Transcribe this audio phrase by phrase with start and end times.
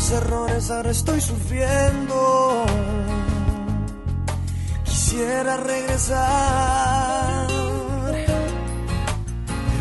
[0.00, 2.64] mis errores ahora estoy sufriendo.
[4.82, 7.46] Quisiera regresar,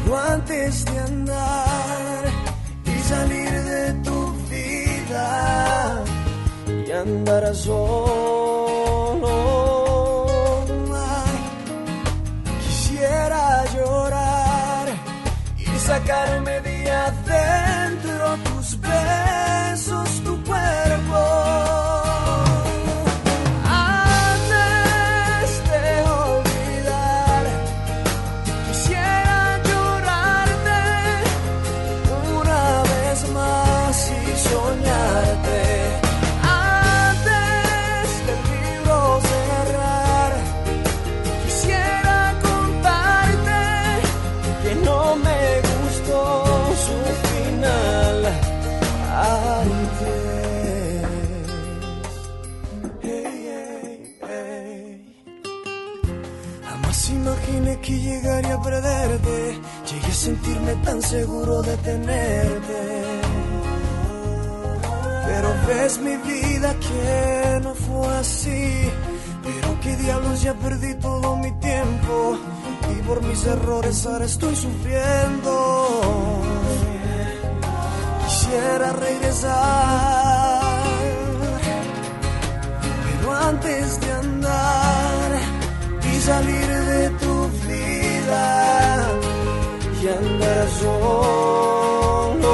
[0.04, 2.24] pero antes de andar
[2.86, 6.04] y salir de tu vida
[6.86, 9.36] y andar solo.
[12.68, 14.88] Quisiera llorar
[15.57, 16.92] y sacarme de
[61.10, 62.82] seguro de tenerte.
[65.26, 68.92] Pero ves mi vida que no fue así.
[69.44, 72.38] Pero qué diablos ya perdí todo mi tiempo.
[72.94, 75.52] Y por mis errores ahora estoy sufriendo.
[78.26, 80.62] Quisiera regresar.
[83.06, 85.32] Pero antes de andar
[86.12, 86.79] y salir
[90.10, 92.54] y andar solo.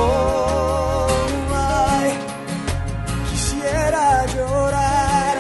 [1.54, 2.12] Ay,
[3.30, 5.38] quisiera llorar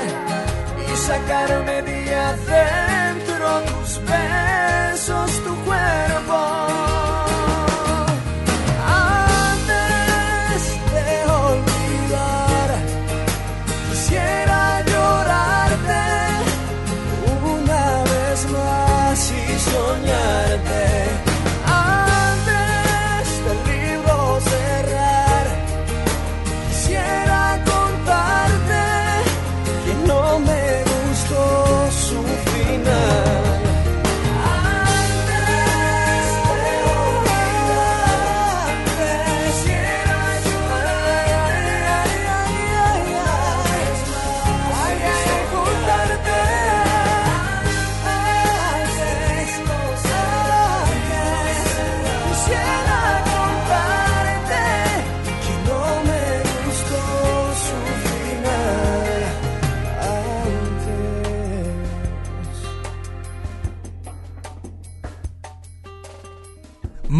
[0.77, 1.64] y sacarme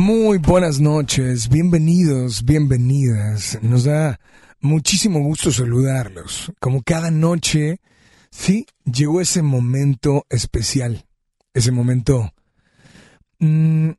[0.05, 3.57] Muy buenas noches, bienvenidos, bienvenidas.
[3.63, 4.19] Nos da
[4.59, 6.51] muchísimo gusto saludarlos.
[6.59, 7.81] Como cada noche,
[8.29, 11.07] sí, llegó ese momento especial,
[11.55, 12.31] ese momento
[13.39, 13.93] mm,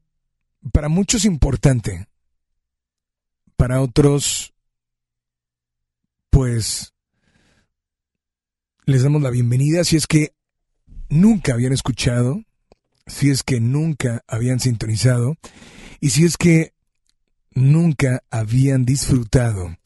[0.72, 2.06] para muchos importante,
[3.56, 4.54] para otros,
[6.30, 6.94] pues,
[8.84, 10.34] les damos la bienvenida si es que
[11.08, 12.44] nunca habían escuchado,
[13.08, 15.36] si es que nunca habían sintonizado
[16.00, 16.72] y si es que
[17.52, 19.76] nunca habían disfrutado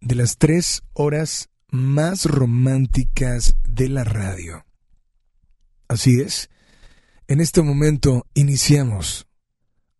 [0.00, 4.64] de las tres horas más románticas de la radio.
[5.88, 6.50] Así es,
[7.26, 9.26] en este momento iniciamos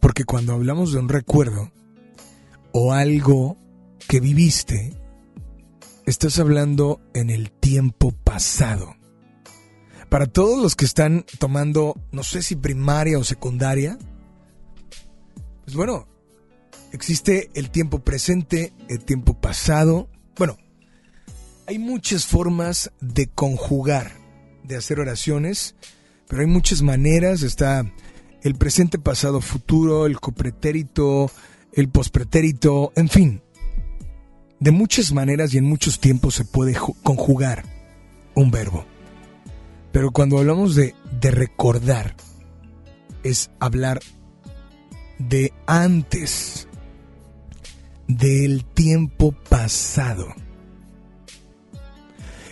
[0.00, 1.72] Porque cuando hablamos de un recuerdo
[2.72, 3.56] o algo
[4.06, 4.94] que viviste,
[6.06, 8.94] estás hablando en el tiempo pasado.
[10.08, 13.98] Para todos los que están tomando, no sé si primaria o secundaria,
[15.64, 16.06] pues bueno,
[16.92, 20.08] existe el tiempo presente, el tiempo pasado.
[20.36, 20.56] Bueno,
[21.66, 24.12] hay muchas formas de conjugar,
[24.62, 25.74] de hacer oraciones,
[26.28, 27.42] pero hay muchas maneras.
[27.42, 27.92] Está
[28.42, 31.32] el presente, pasado, futuro, el copretérito,
[31.72, 33.42] el pospretérito, en fin.
[34.58, 37.64] De muchas maneras y en muchos tiempos se puede conjugar
[38.34, 38.84] un verbo.
[39.92, 42.14] Pero cuando hablamos de, de recordar,
[43.22, 44.00] es hablar
[45.18, 46.68] de antes,
[48.06, 50.34] del tiempo pasado.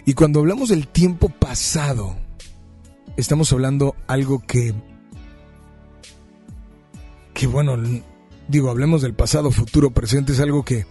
[0.06, 2.16] Y cuando hablamos del tiempo pasado,
[3.16, 4.74] estamos hablando algo que,
[7.32, 7.76] que bueno,
[8.48, 10.86] digo, hablemos del pasado, futuro, presente, es algo que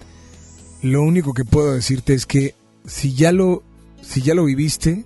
[0.83, 3.63] lo único que puedo decirte es que si ya lo,
[4.01, 5.05] si ya lo viviste,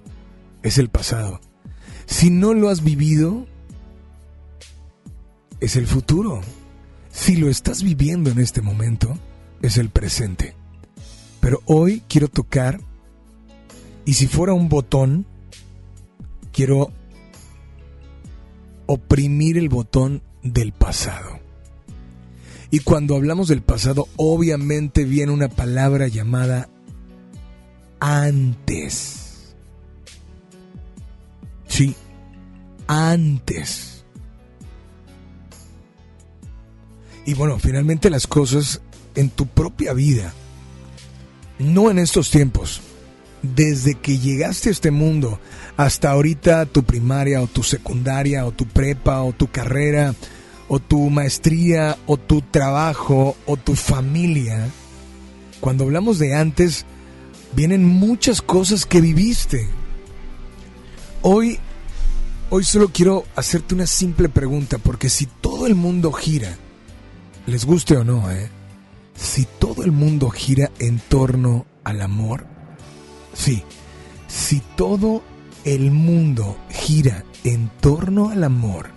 [0.63, 1.39] es el pasado.
[2.07, 3.45] Si no lo has vivido,
[5.59, 6.41] es el futuro.
[7.11, 9.19] Si lo estás viviendo en este momento,
[9.61, 10.55] es el presente.
[11.41, 12.81] Pero hoy quiero tocar,
[14.03, 15.27] y si fuera un botón,
[16.51, 16.91] quiero
[18.87, 21.36] oprimir el botón del pasado.
[22.69, 26.69] Y cuando hablamos del pasado, obviamente viene una palabra llamada
[27.99, 29.55] antes.
[31.67, 31.95] Sí,
[32.87, 34.03] antes.
[37.25, 38.81] Y bueno, finalmente las cosas
[39.15, 40.33] en tu propia vida,
[41.59, 42.81] no en estos tiempos,
[43.41, 45.39] desde que llegaste a este mundo
[45.75, 50.15] hasta ahorita tu primaria o tu secundaria o tu prepa o tu carrera
[50.67, 54.69] o tu maestría o tu trabajo o tu familia,
[55.59, 56.85] cuando hablamos de antes,
[57.55, 59.67] vienen muchas cosas que viviste.
[61.21, 61.59] Hoy,
[62.49, 66.57] hoy solo quiero hacerte una simple pregunta, porque si todo el mundo gira,
[67.45, 68.49] les guste o no, ¿eh?
[69.15, 72.45] si todo el mundo gira en torno al amor,
[73.33, 73.63] sí,
[74.27, 75.23] si todo
[75.63, 78.96] el mundo gira en torno al amor,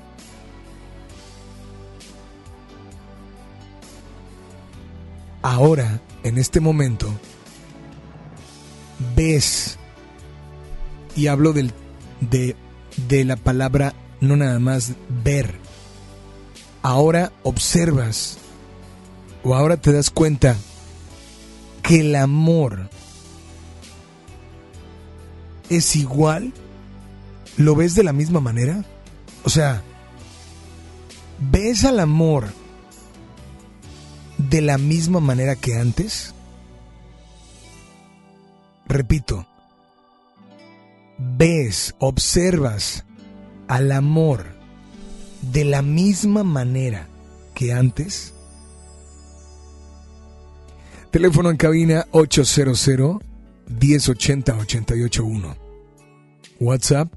[5.43, 7.09] ahora, en este momento,
[9.17, 9.79] ves,
[11.17, 11.73] y hablo del,
[12.21, 12.57] de,
[13.09, 14.93] de la palabra no nada más
[15.25, 15.55] ver,
[16.83, 18.39] ahora observas
[19.43, 20.57] o ahora te das cuenta
[21.83, 22.91] que el amor
[25.71, 26.53] es igual,
[27.57, 28.85] lo ves de la misma manera,
[29.45, 29.83] o sea,
[31.39, 32.49] ves al amor
[34.49, 36.35] de la misma manera que antes?
[38.87, 39.47] Repito,
[41.19, 43.05] ves, observas
[43.69, 44.47] al amor
[45.53, 47.09] de la misma manera
[47.55, 48.35] que antes?
[51.11, 52.89] Teléfono en cabina 800
[53.69, 55.57] 1080 881.
[56.61, 57.13] WhatsApp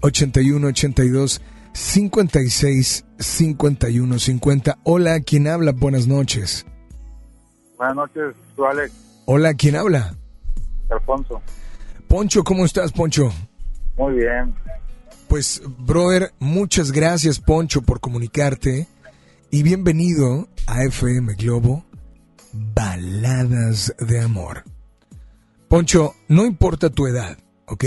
[0.00, 1.40] 8182
[1.76, 4.78] 56 51 50.
[4.82, 5.72] Hola, ¿quién habla?
[5.72, 6.64] Buenas noches.
[7.76, 8.92] Buenas noches, tú Alex.
[9.26, 10.16] Hola, ¿quién habla?
[10.90, 11.42] Alfonso.
[12.08, 13.30] Poncho, ¿cómo estás, Poncho?
[13.98, 14.54] Muy bien.
[15.28, 18.88] Pues, brother, muchas gracias, Poncho, por comunicarte
[19.50, 21.84] y bienvenido a FM Globo
[22.52, 24.64] Baladas de Amor.
[25.68, 27.84] Poncho, no importa tu edad, ¿ok?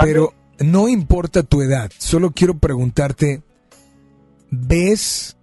[0.00, 3.42] Pero no importa tu edad, solo quiero preguntarte,
[4.50, 5.36] ¿ves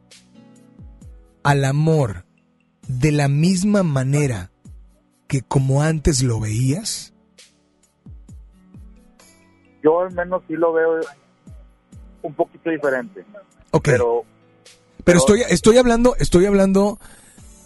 [1.44, 2.26] al amor
[2.88, 4.52] de la misma manera
[5.28, 7.14] que como antes lo veías?
[9.84, 11.00] Yo al menos sí lo veo
[12.24, 13.24] un poquito diferente.
[13.72, 13.84] Ok.
[13.84, 14.24] Pero,
[15.04, 17.00] Pero estoy, estoy hablando, estoy hablando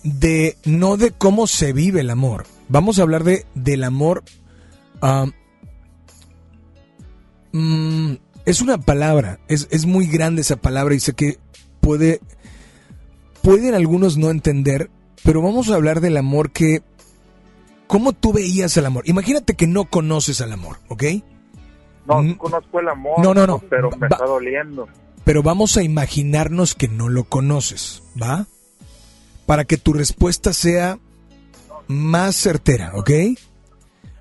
[0.03, 2.45] de no de cómo se vive el amor.
[2.67, 4.23] Vamos a hablar de del amor.
[5.01, 5.27] ah,
[7.51, 8.13] mm,
[8.45, 11.37] es una palabra, es, es muy grande esa palabra y sé que
[11.81, 12.19] puede
[13.41, 14.89] pueden algunos no entender,
[15.23, 16.81] pero vamos a hablar del amor que
[17.87, 19.03] cómo tú veías el amor.
[19.07, 21.03] Imagínate que no conoces al amor, ¿ok?
[22.05, 22.33] No, Mm.
[22.35, 23.19] conozco el amor.
[23.23, 23.59] No, no, no.
[23.69, 24.87] Pero me Va- está doliendo.
[25.23, 28.47] Pero vamos a imaginarnos que no lo conoces, ¿va?
[29.45, 30.99] Para que tu respuesta sea
[31.87, 33.09] más certera, ¿ok?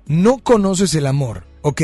[0.07, 1.81] No conoces el amor, ¿ok?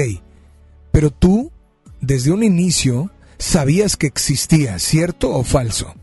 [0.95, 1.51] Pero tú,
[1.99, 5.93] desde un inicio, sabías que existía, ¿cierto o falso?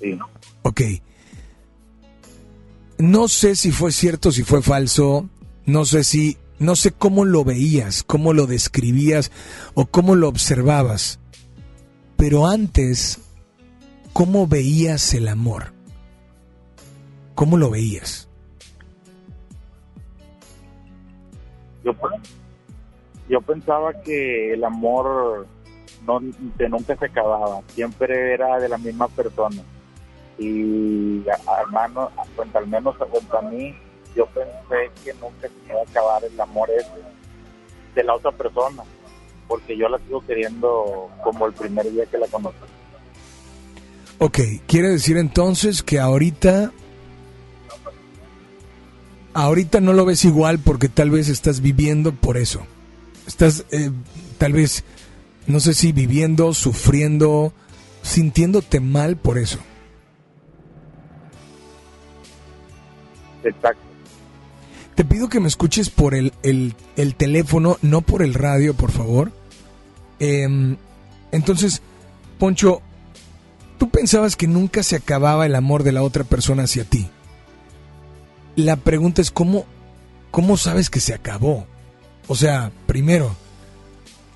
[0.00, 0.18] Sí.
[0.62, 0.80] Ok.
[2.98, 5.28] No sé si fue cierto, si fue falso,
[5.64, 9.30] no sé si, no sé cómo lo veías, cómo lo describías
[9.74, 11.20] o cómo lo observabas.
[12.16, 13.20] Pero antes,
[14.12, 15.72] ¿cómo veías el amor?
[17.36, 18.28] ¿Cómo lo veías?
[21.84, 21.92] Yo,
[23.28, 25.46] yo pensaba que el amor
[26.06, 26.20] no,
[26.58, 29.62] que nunca se acababa, siempre era de la misma persona.
[30.38, 33.74] Y a- hermano, pues, al menos contra mí,
[34.16, 36.90] yo pensé que nunca se iba a acabar el amor ese
[37.94, 38.82] de la otra persona,
[39.48, 42.56] porque yo la sigo queriendo como el primer día que la conocí.
[44.18, 46.72] Ok, quiere decir entonces que ahorita...
[49.36, 52.64] Ahorita no lo ves igual porque tal vez estás viviendo por eso.
[53.26, 53.90] Estás eh,
[54.38, 54.84] tal vez,
[55.46, 57.52] no sé si viviendo, sufriendo,
[58.02, 59.58] sintiéndote mal por eso.
[63.42, 63.80] Exacto.
[64.94, 68.90] Te pido que me escuches por el, el- el teléfono, no por el radio, por
[68.92, 69.32] favor.
[70.20, 70.76] Em,
[71.32, 71.82] entonces,
[72.38, 72.80] Poncho,
[73.78, 77.08] tú pensabas que nunca se acababa el amor de la otra persona hacia ti.
[78.56, 79.66] La pregunta es cómo,
[80.30, 81.66] cómo sabes que se acabó.
[82.28, 83.34] O sea, primero,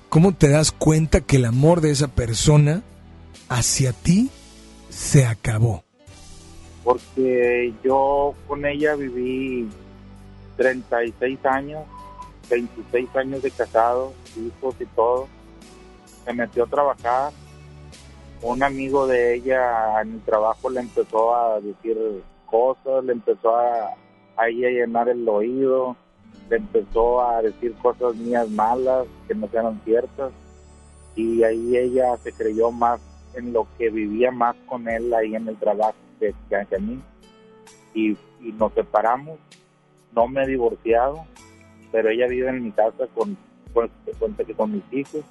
[0.09, 2.83] ¿cómo te das cuenta que el amor de esa persona
[3.49, 4.29] hacia ti
[4.89, 5.83] se acabó?
[6.89, 9.69] porque yo con ella viví
[10.57, 11.83] 36 años,
[12.49, 15.27] 26 años de casado, hijos y todo.
[16.25, 17.31] Se metió a trabajar.
[18.41, 23.95] Un amigo de ella en el trabajo le empezó a decir cosas, le empezó a,
[24.37, 25.95] a ella llenar el oído,
[26.55, 30.31] empezó a decir cosas mías malas que no eran ciertas.
[31.15, 32.99] Y ahí ella se creyó más
[33.33, 37.01] en lo que vivía más con él ahí en el trabajo que, que, a mí.
[37.93, 39.37] Y, y nos separamos.
[40.15, 41.25] No me he divorciado,
[41.91, 43.37] pero ella vive en mi casa con,
[43.73, 45.21] con, con, con mis hijos.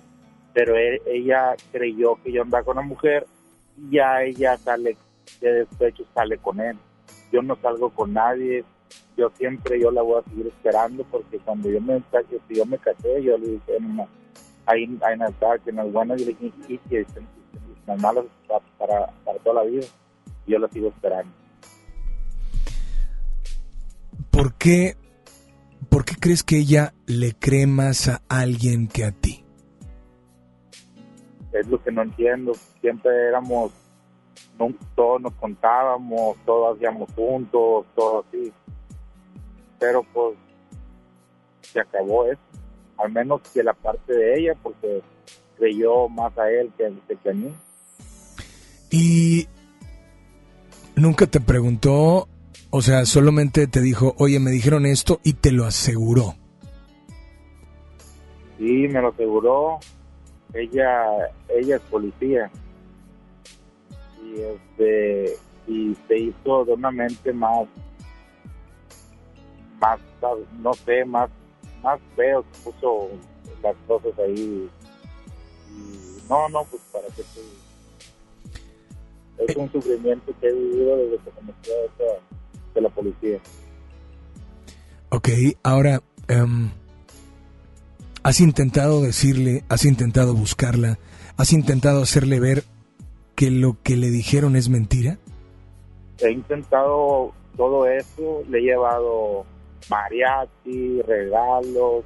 [0.53, 3.27] Pero él- ella creyó que yo andaba con una mujer
[3.77, 4.97] y ya ella sale
[5.41, 6.77] de despecho, sale con él.
[7.33, 8.65] Yo no salgo con nadie.
[9.17, 12.03] Yo siempre yo la voy a seguir esperando porque cuando yo me
[12.49, 14.09] si yo me casé, yo le dije, "No,
[14.69, 17.07] hay, hay una que no es buena y le dije, y que
[17.87, 18.25] las malas
[18.79, 19.87] para, para, toda la vida.
[20.47, 21.33] Yo la sigo esperando.
[24.31, 24.97] ¿Por qué,
[25.89, 29.45] ¿Por qué crees que ella le cree más a alguien que a ti?
[31.53, 32.53] Es lo que no entiendo.
[32.81, 33.73] Siempre éramos,
[34.95, 38.53] todos nos contábamos, todos hacíamos juntos, todo así.
[39.79, 40.37] Pero pues
[41.63, 42.41] se acabó eso.
[42.99, 45.03] Al menos que la parte de ella, porque
[45.57, 47.53] creyó más a él que, que a mí.
[48.91, 49.47] Y
[50.97, 52.29] nunca te preguntó,
[52.71, 56.35] o sea, solamente te dijo, oye, me dijeron esto y te lo aseguró.
[58.59, 59.79] Sí, me lo aseguró.
[60.53, 61.05] Ella,
[61.49, 62.51] ella es policía.
[64.23, 65.37] Y este,
[65.67, 67.69] y se hizo de una mente más,
[69.81, 70.01] más,
[70.61, 71.31] no sé, más,
[71.83, 73.09] más feo, puso
[73.63, 74.69] las cosas ahí.
[75.71, 77.41] Y no, no, pues para que se,
[79.47, 82.21] es un sufrimiento que he vivido desde que esa,
[82.75, 83.39] de la policía.
[85.11, 85.29] Ok,
[85.63, 86.71] ahora, em,
[88.23, 90.99] ¿has intentado decirle, has intentado buscarla,
[91.37, 92.65] has intentado hacerle ver
[93.35, 95.19] que lo que le dijeron es mentira?
[96.21, 99.45] he intentado todo eso, le he llevado
[99.89, 102.05] mariachi, regalos,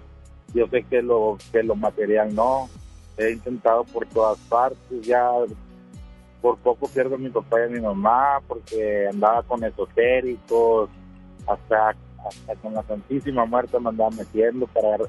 [0.54, 2.68] yo sé que lo que lo material no,
[3.16, 5.30] he intentado por todas partes, ya
[6.40, 10.90] por poco pierdo a mi papá y a mi mamá porque andaba con esotéricos,
[11.46, 11.94] hasta,
[12.26, 15.04] hasta con la Santísima Muerte me andaba metiendo para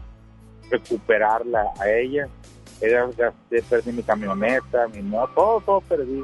[0.70, 2.28] recuperarla a ella.
[2.82, 6.24] Ella gasté, perdí mi camioneta, mi moto, todo, todo perdí.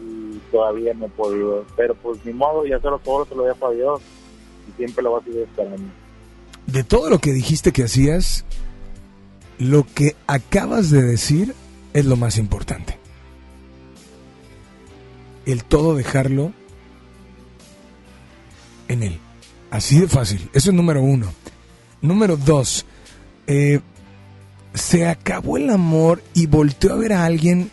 [0.00, 1.64] y todavía no he podido.
[1.76, 4.02] Pero pues ni modo, ya solo todo se lo dejo a Dios
[4.68, 5.84] y siempre lo voy a seguir esperando.
[6.66, 8.44] De todo lo que dijiste que hacías,
[9.58, 11.54] lo que acabas de decir
[11.92, 12.98] es lo más importante.
[15.46, 16.52] El todo dejarlo
[18.88, 19.20] en él.
[19.70, 20.48] Así de fácil.
[20.52, 21.32] Eso es número uno.
[22.00, 22.86] Número dos.
[23.46, 23.80] Eh,
[24.72, 27.70] se acabó el amor y volteó a ver a alguien.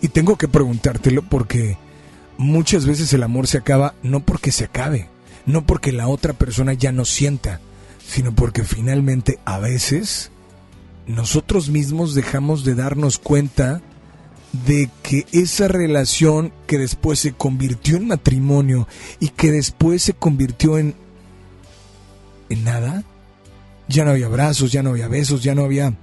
[0.00, 1.78] Y tengo que preguntártelo porque
[2.38, 5.08] muchas veces el amor se acaba no porque se acabe,
[5.46, 7.60] no porque la otra persona ya no sienta,
[8.06, 10.30] sino porque finalmente a veces
[11.06, 13.82] nosotros mismos dejamos de darnos cuenta
[14.66, 18.86] de que esa relación que después se convirtió en matrimonio
[19.20, 20.94] y que después se convirtió en
[22.50, 23.04] en nada,
[23.88, 25.94] ya no había abrazos, ya no había besos, ya no había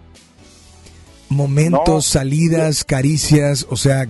[1.29, 4.07] momentos, salidas, caricias, o sea...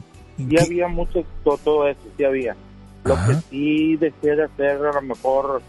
[0.49, 2.55] Sí había mucho, todo, eso, sí había.
[3.03, 5.61] Lo que sí desea de hacer a lo mejor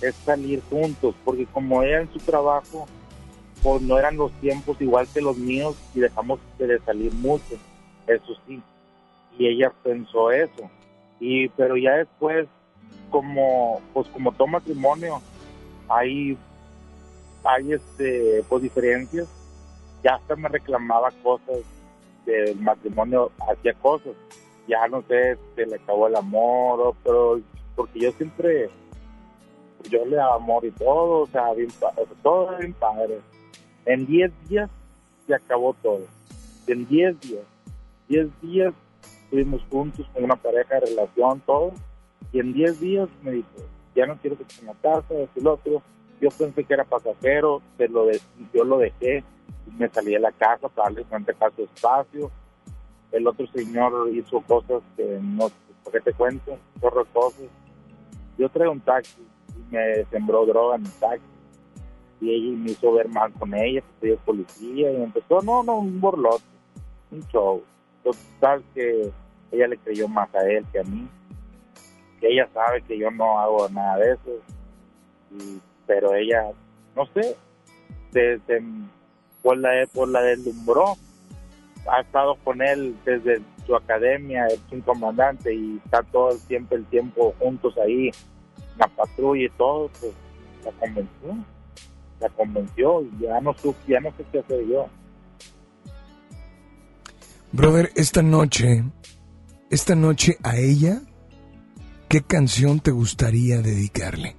[0.00, 2.86] es salir juntos, porque como ella en su trabajo,
[3.62, 7.56] pues no eran los tiempos igual que los míos y dejamos de salir mucho,
[8.06, 8.62] eso sí.
[9.38, 10.70] Y ella pensó eso.
[11.20, 12.46] Y pero ya después
[13.10, 15.20] como pues como todo matrimonio
[15.88, 16.36] hay
[17.44, 19.26] hay este pues diferencias
[20.02, 21.58] ya hasta me reclamaba cosas
[22.32, 24.12] del matrimonio hacía cosas.
[24.66, 27.40] Ya no sé se le acabó el amor pero
[27.74, 28.68] porque yo siempre
[29.88, 31.70] yo le daba amor y todo o sea bien
[32.22, 33.20] todo bien padre.
[33.86, 34.70] En 10 días
[35.26, 36.02] se acabó todo.
[36.66, 37.44] En 10 días.
[38.08, 38.74] 10 días
[39.24, 41.72] estuvimos juntos con una pareja de relación todo.
[42.32, 43.48] Y en 10 días me dijo
[43.98, 45.82] ya no quiero que te esto y lo otro
[46.20, 48.06] yo pensé que era pasajero, se lo
[48.52, 49.24] yo lo dejé,
[49.78, 52.30] me salí de la casa para darle frente a su espacio.
[53.12, 55.50] El otro señor hizo cosas que no,
[55.84, 56.58] ¿por te cuento?
[56.80, 57.46] Corro cosas.
[58.36, 59.20] Yo traigo un taxi
[59.56, 61.24] y me sembró droga en el taxi.
[62.20, 65.78] Y ella me hizo ver mal con ella, que soy policía, y empezó, no, no,
[65.78, 66.42] un borlote,
[67.12, 67.62] un show.
[68.02, 69.10] Total que
[69.52, 71.08] ella le creyó más a él que a mí.
[72.20, 74.30] Que ella sabe que yo no hago nada de eso.
[75.30, 76.50] Y pero ella,
[76.94, 77.34] no sé,
[78.12, 78.62] desde,
[79.42, 80.96] por, la, por la deslumbró,
[81.90, 86.74] ha estado con él desde su academia, el sin comandante, y está todo el tiempo,
[86.74, 88.10] el tiempo juntos ahí,
[88.78, 90.12] la patrulla y todo, pues
[90.64, 91.44] la convenció,
[92.20, 93.54] la convenció, y ya no,
[93.86, 94.86] ya no sé qué hacer yo.
[97.52, 98.84] Brother, esta noche,
[99.70, 101.00] esta noche a ella,
[102.08, 104.36] ¿qué canción te gustaría dedicarle?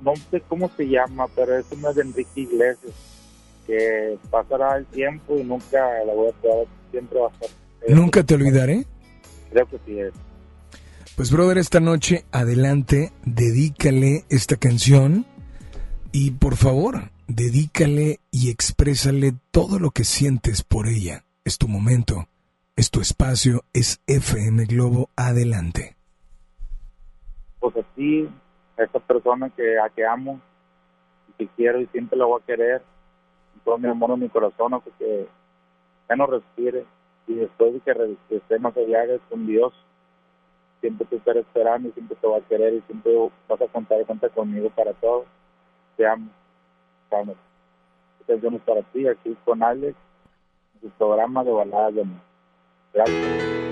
[0.00, 2.92] no sé cómo se llama, pero es una de Enrique Iglesias,
[3.66, 7.48] que pasará el tiempo y nunca la voy a poder, siempre va a estar.
[7.88, 8.84] ¿Nunca te olvidaré?
[9.50, 10.12] Creo que sí es.
[11.16, 15.26] Pues brother, esta noche adelante, dedícale esta canción
[16.10, 21.24] y por favor, dedícale y exprésale todo lo que sientes por ella.
[21.44, 22.28] Es tu momento,
[22.76, 25.96] es tu espacio, es FM Globo, adelante.
[27.60, 28.28] Pues así,
[28.78, 30.40] a esa persona que, a que amo
[31.28, 32.82] y que quiero y siempre la voy a querer
[33.64, 35.28] todo mi amor en mi corazón hasta que
[36.08, 36.84] ya no respire
[37.26, 39.72] y después de que, esté más allá con Dios
[40.80, 43.12] siempre te estaré esperando y siempre te voy a querer y siempre
[43.48, 45.24] vas a contar y cuenta conmigo para todo.
[45.96, 46.28] Te amo.
[47.10, 47.36] Vamos.
[48.26, 49.96] Canción es para ti aquí con Alex
[50.74, 52.20] en su programa de baladas de amor.
[52.92, 53.71] Gracias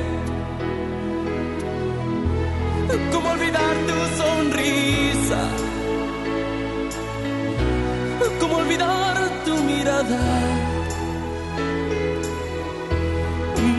[5.31, 5.49] Sonrisa?
[8.39, 10.19] ¿Cómo olvidar tu mirada?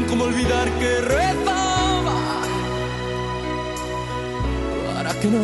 [0.08, 2.18] ¿Cómo olvidar que rezaba
[4.94, 5.42] para que no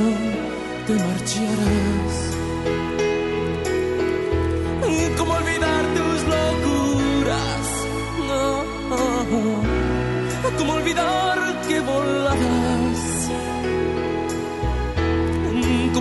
[0.86, 2.14] te marcharas?
[5.16, 7.66] ¿Cómo olvidar tus locuras?
[8.28, 8.64] No.
[10.58, 12.77] ¿Cómo olvidar que volabas?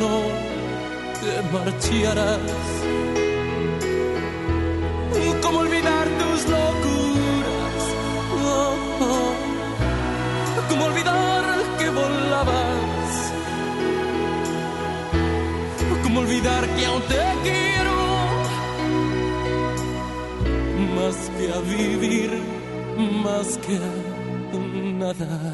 [0.00, 0.14] No
[1.20, 2.40] te marcharas?
[5.42, 7.82] ¿Cómo olvidar tus locuras?
[8.44, 9.32] Oh, oh.
[10.68, 11.44] ¿Cómo olvidar
[11.78, 13.32] que volabas?
[16.02, 17.96] ¿Cómo olvidar que aún te quiero?
[20.96, 22.30] Más que a vivir,
[23.22, 24.14] más que a
[24.98, 25.53] nada.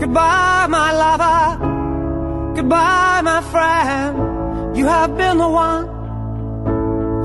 [0.00, 2.54] Goodbye, my lover.
[2.54, 4.76] Goodbye, my friend.
[4.76, 5.84] You have been the one.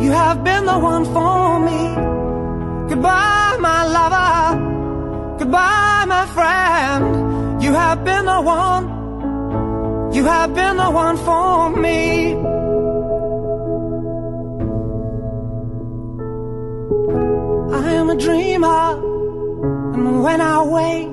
[0.02, 1.82] You have been the one for me.
[2.90, 5.38] Goodbye, my lover.
[5.38, 7.62] Goodbye, my friend.
[7.64, 10.14] You have been the one.
[10.14, 12.34] You have been the one for me.
[17.80, 18.86] I am a dreamer
[19.94, 21.13] and when I wake,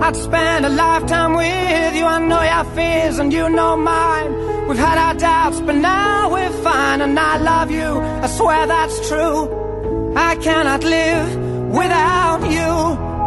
[0.00, 2.04] I'd spend a lifetime with you.
[2.04, 4.66] I know your fears and you know mine.
[4.68, 7.00] We've had our doubts, but now we're fine.
[7.00, 10.14] And I love you, I swear that's true.
[10.16, 11.28] I cannot live
[11.80, 12.70] without you.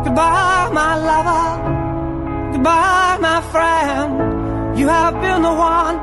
[0.06, 2.54] Goodbye, my lover.
[2.54, 4.78] Goodbye, my friend.
[4.80, 5.96] You have been the one.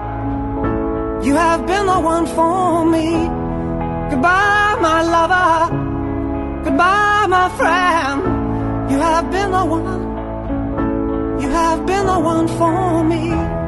[1.24, 3.08] You have been the one for me.
[4.11, 6.64] Goodbye, my lover.
[6.64, 8.90] Goodbye, my friend.
[8.90, 10.08] You have been the one.
[11.40, 13.67] You have been the one for me.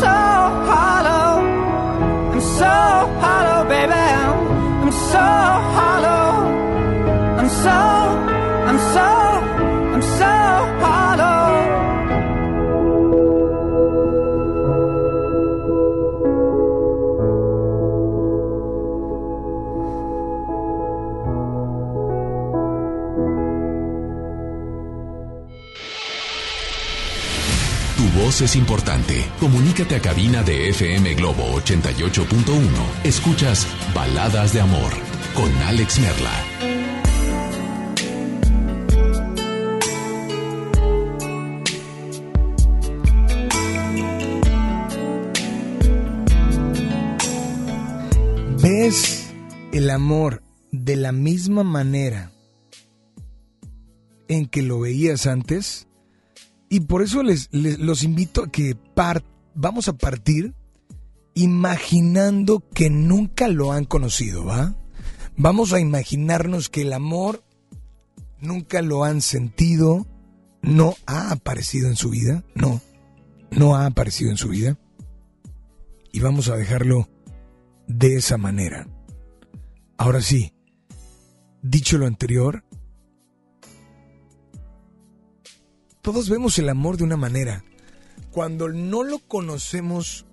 [0.00, 0.16] so
[0.70, 1.32] hollow.
[2.32, 2.74] I'm so
[3.22, 3.92] hollow, baby.
[3.92, 5.26] I'm so
[5.76, 6.32] hollow.
[7.40, 7.78] I'm so,
[8.68, 9.25] I'm so,
[28.40, 29.24] es importante.
[29.40, 33.04] Comunícate a cabina de FM Globo 88.1.
[33.04, 34.92] Escuchas Baladas de Amor
[35.34, 36.32] con Alex Merla.
[48.62, 49.32] ¿Ves
[49.72, 52.32] el amor de la misma manera
[54.28, 55.86] en que lo veías antes?
[56.68, 58.76] Y por eso les, los invito a que
[59.54, 60.54] vamos a partir
[61.34, 64.74] imaginando que nunca lo han conocido, ¿va?
[65.36, 67.44] Vamos a imaginarnos que el amor
[68.40, 70.06] nunca lo han sentido,
[70.62, 72.80] no ha aparecido en su vida, no,
[73.50, 74.78] no ha aparecido en su vida.
[76.10, 77.08] Y vamos a dejarlo
[77.86, 78.88] de esa manera.
[79.98, 80.54] Ahora sí,
[81.62, 82.64] dicho lo anterior,
[86.06, 87.64] todos vemos el amor de una manera.
[88.30, 90.24] Cuando no lo conocemos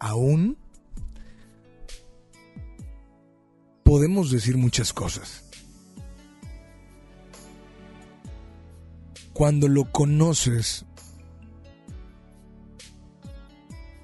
[0.00, 0.58] aún,
[3.84, 5.44] podemos decir muchas cosas.
[9.32, 10.86] Cuando lo conoces,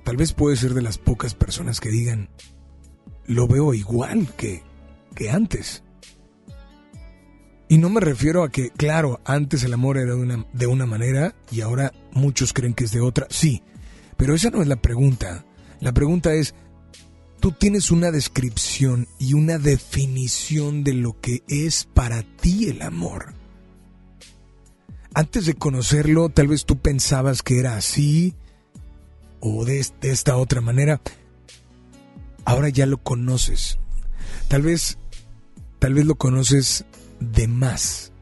[0.04, 2.28] tal vez puede ser de las pocas personas que digan,
[3.26, 4.62] lo veo igual que,
[5.16, 5.82] que antes.
[7.68, 10.86] Y no me refiero a que, claro, antes el amor era de una, de una
[10.86, 13.26] manera y ahora muchos creen que es de otra.
[13.28, 13.62] Sí,
[14.16, 15.44] pero esa no es la pregunta.
[15.80, 16.54] La pregunta es,
[17.40, 23.34] tú tienes una descripción y una definición de lo que es para ti el amor.
[25.12, 28.34] Antes de conocerlo, tal vez tú pensabas que era así
[29.40, 31.02] o de, de esta otra manera.
[32.46, 33.78] Ahora ya lo conoces.
[34.48, 34.96] Tal vez,
[35.78, 36.86] tal vez lo conoces
[37.20, 38.12] de más.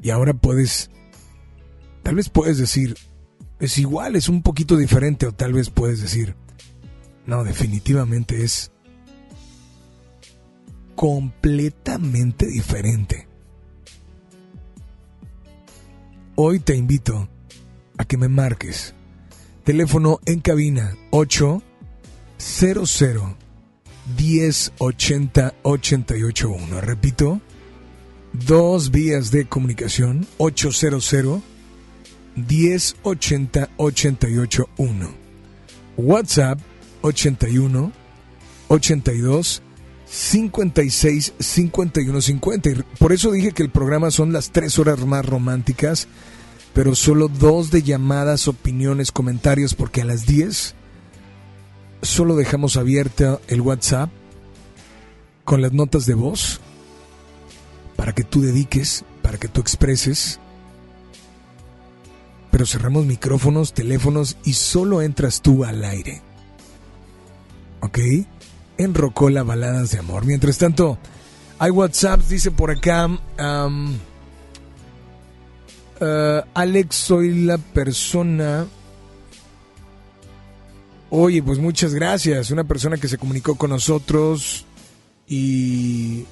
[0.00, 0.90] Y ahora puedes,
[2.02, 2.96] tal vez puedes decir,
[3.58, 6.36] es igual, es un poquito diferente, o tal vez puedes decir,
[7.26, 8.70] no, definitivamente es
[10.94, 13.28] completamente diferente.
[16.36, 17.28] Hoy te invito
[17.96, 18.94] a que me marques.
[19.62, 23.36] Teléfono en cabina 800
[24.18, 26.80] 1080 881.
[26.80, 27.40] Repito,
[28.34, 31.40] dos vías de comunicación 800
[32.34, 35.14] 1080 881.
[35.96, 36.58] WhatsApp
[37.02, 37.92] 81
[38.68, 39.62] 82
[40.06, 42.70] 56 51 50.
[42.70, 46.08] Y por eso dije que el programa son las tres horas más románticas,
[46.72, 50.74] pero solo dos de llamadas, opiniones, comentarios, porque a las 10
[52.02, 54.10] solo dejamos abierta el WhatsApp
[55.44, 56.60] con las notas de voz
[57.96, 60.40] para que tú dediques, para que tú expreses.
[62.50, 66.22] Pero cerramos micrófonos, teléfonos y solo entras tú al aire.
[67.80, 67.98] ¿Ok?
[68.78, 70.24] En Rocola Baladas de Amor.
[70.24, 70.98] Mientras tanto,
[71.58, 73.08] hay WhatsApp, dice por acá.
[76.00, 78.66] Uh, Alex, soy la persona.
[81.10, 82.50] Oye, pues muchas gracias.
[82.50, 84.66] Una persona que se comunicó con nosotros
[85.28, 86.24] y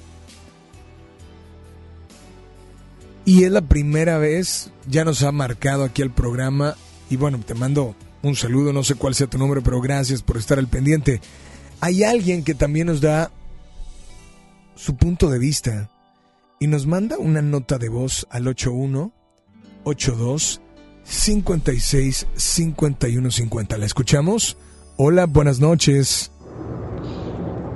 [3.25, 6.75] y es la primera vez, ya nos ha marcado aquí el programa
[7.09, 10.37] y bueno, te mando un saludo, no sé cuál sea tu nombre, pero gracias por
[10.37, 11.21] estar al pendiente.
[11.79, 13.31] Hay alguien que también nos da
[14.75, 15.89] su punto de vista
[16.59, 20.61] y nos manda una nota de voz al 8182
[21.03, 23.77] 56 51 50.
[23.77, 24.57] ¿La escuchamos?
[24.97, 26.31] Hola, buenas noches.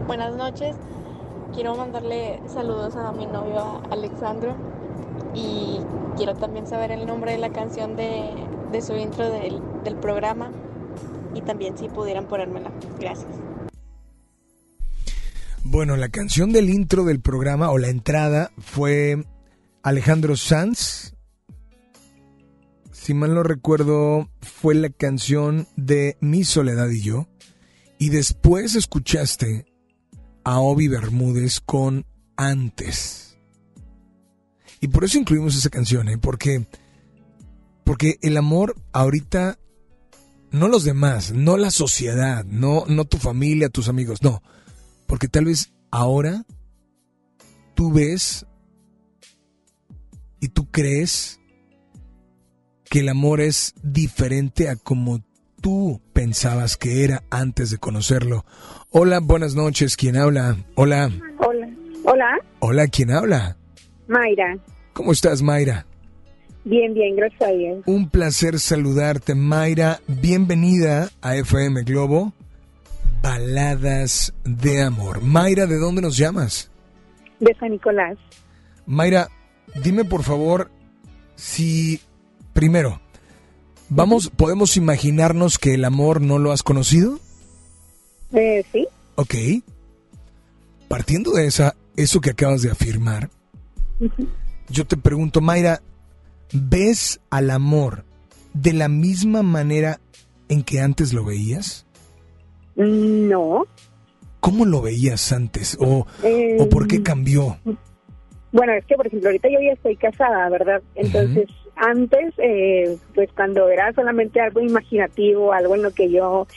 [0.05, 0.75] Buenas noches.
[1.53, 4.76] Quiero mandarle saludos a mi novio Alexandro
[5.33, 5.79] y
[6.15, 8.31] quiero también saber el nombre de la canción de,
[8.81, 10.51] su intro del, del programa
[11.33, 12.71] y también si pudieran ponérmela.
[12.99, 13.29] Gracias.
[15.63, 19.25] Bueno, la canción del intro del programa o la entrada fue
[19.83, 21.13] Alejandro Sanz.
[22.91, 27.27] Si mal no recuerdo, fue la canción de Mi Soledad y yo.
[27.99, 29.65] Y después escuchaste
[30.43, 32.05] a Obi Bermúdez con
[32.37, 33.26] Antes.
[34.79, 36.17] Y por eso incluimos esa canción, ¿eh?
[36.17, 36.67] Porque,
[37.83, 39.57] porque el amor ahorita,
[40.51, 44.41] no los demás, no la sociedad, no, no tu familia, tus amigos, no.
[45.07, 46.45] Porque tal vez ahora
[47.73, 48.45] tú ves
[50.39, 51.39] y tú crees
[52.89, 55.23] que el amor es diferente a como
[55.61, 58.45] tú pensabas que era antes de conocerlo.
[58.89, 60.57] Hola, buenas noches, ¿quién habla?
[60.75, 61.11] Hola.
[61.39, 61.69] Hola.
[62.05, 62.39] Hola.
[62.59, 63.57] Hola, ¿quién habla?
[64.07, 64.57] Mayra.
[64.93, 65.85] ¿Cómo estás, Mayra?
[66.63, 67.83] Bien, bien, gracias a Dios.
[67.85, 69.99] Un placer saludarte, Mayra.
[70.07, 72.33] Bienvenida a FM Globo.
[73.21, 75.21] Baladas de amor.
[75.21, 76.69] Mayra, ¿de dónde nos llamas?
[77.39, 78.17] De San Nicolás.
[78.85, 79.29] Mayra,
[79.83, 80.71] dime por favor
[81.35, 82.01] si
[82.53, 82.99] primero
[83.89, 87.19] vamos podemos imaginarnos que el amor no lo has conocido?
[88.33, 88.87] Eh, sí.
[89.15, 89.35] Ok.
[90.87, 93.29] Partiendo de esa eso que acabas de afirmar,
[94.69, 95.81] yo te pregunto, Mayra,
[96.53, 98.03] ¿ves al amor
[98.53, 99.99] de la misma manera
[100.49, 101.85] en que antes lo veías?
[102.75, 103.65] No.
[104.39, 105.77] ¿Cómo lo veías antes?
[105.79, 106.05] ¿O,
[106.59, 107.57] ¿o por qué em, cambió?
[108.51, 110.81] Bueno, es que, por ejemplo, ahorita yo ya estoy casada, ¿verdad?
[110.95, 116.47] Entonces, antes, eh, pues cuando era solamente algo imaginativo, algo en lo que yo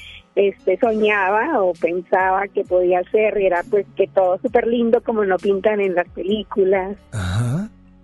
[0.48, 5.24] este soñaba o pensaba que podía ser, y era pues que todo súper lindo como
[5.24, 6.96] lo pintan en las películas.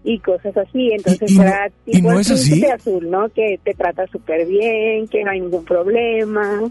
[0.05, 2.65] Y cosas así, entonces era tipo no es así?
[2.65, 3.29] azul, ¿no?
[3.31, 6.71] Que te trata súper bien, que no hay ningún problema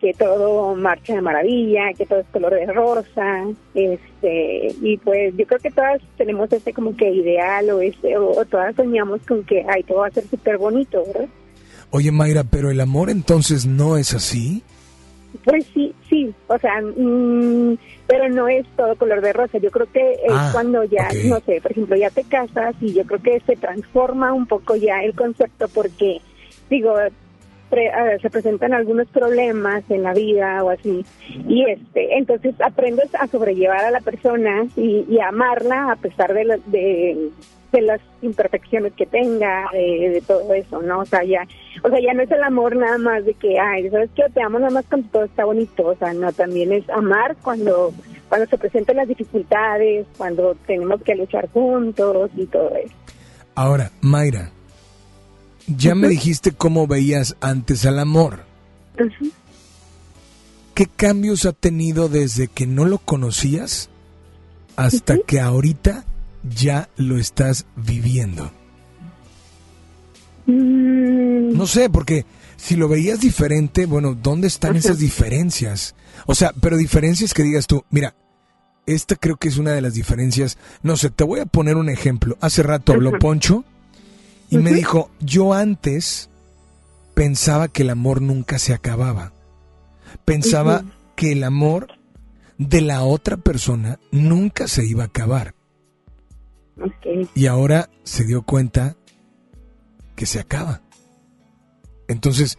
[0.00, 3.44] que todo marcha de maravilla, que todo es color de rosa,
[3.74, 8.44] este, y pues yo creo que todas tenemos este como que ideal o este, o,
[8.44, 11.28] todas soñamos con que, ay, todo va a ser súper bonito, ¿verdad?
[11.90, 14.62] Oye Mayra, pero el amor entonces no es así.
[15.44, 17.76] Pues sí, sí, o sea, mm,
[18.06, 19.58] pero no es todo color de rosa.
[19.58, 22.92] Yo creo que es ah, cuando ya, no sé, por ejemplo, ya te casas y
[22.92, 26.20] yo creo que se transforma un poco ya el concepto porque,
[26.70, 26.94] digo,
[28.22, 31.04] se presentan algunos problemas en la vida o así
[31.48, 36.60] y este entonces aprendes a sobrellevar a la persona y, a amarla a pesar de,
[36.66, 37.30] de,
[37.80, 41.46] las imperfecciones que tenga de, todo eso no o sea ya
[41.82, 44.42] o sea ya no es el amor nada más de que ay sabes que te
[44.42, 47.92] amo nada más cuando todo está bonito o sea no también es amar cuando
[48.28, 52.94] cuando se presentan las dificultades cuando tenemos que luchar juntos y todo eso.
[53.54, 54.50] Ahora Mayra
[55.66, 58.44] ya me dijiste cómo veías antes al amor.
[60.74, 63.88] ¿Qué cambios ha tenido desde que no lo conocías
[64.76, 66.04] hasta que ahorita
[66.54, 68.50] ya lo estás viviendo?
[70.46, 71.56] Mm.
[71.56, 72.24] No sé, porque
[72.56, 75.94] si lo veías diferente, bueno, ¿dónde están esas diferencias?
[76.26, 78.14] O sea, pero diferencias que digas tú, mira,
[78.86, 80.56] esta creo que es una de las diferencias.
[80.82, 82.38] No sé, te voy a poner un ejemplo.
[82.40, 83.64] Hace rato habló Poncho
[84.48, 86.30] y me dijo, yo antes
[87.14, 89.32] pensaba que el amor nunca se acababa.
[90.24, 90.84] Pensaba
[91.16, 91.88] que el amor
[92.58, 95.55] de la otra persona nunca se iba a acabar.
[97.34, 98.96] Y ahora se dio cuenta
[100.14, 100.82] que se acaba.
[102.08, 102.58] Entonces,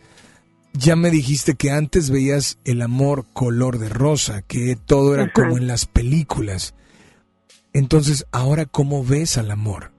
[0.74, 5.58] ya me dijiste que antes veías el amor color de rosa, que todo era como
[5.58, 6.76] en las películas.
[7.74, 9.92] Entonces, ahora, ¿cómo ves al amor?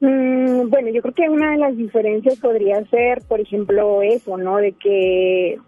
[0.00, 4.56] Mm, bueno, yo creo que una de las diferencias podría ser, por ejemplo, eso, ¿no?
[4.56, 5.58] De que,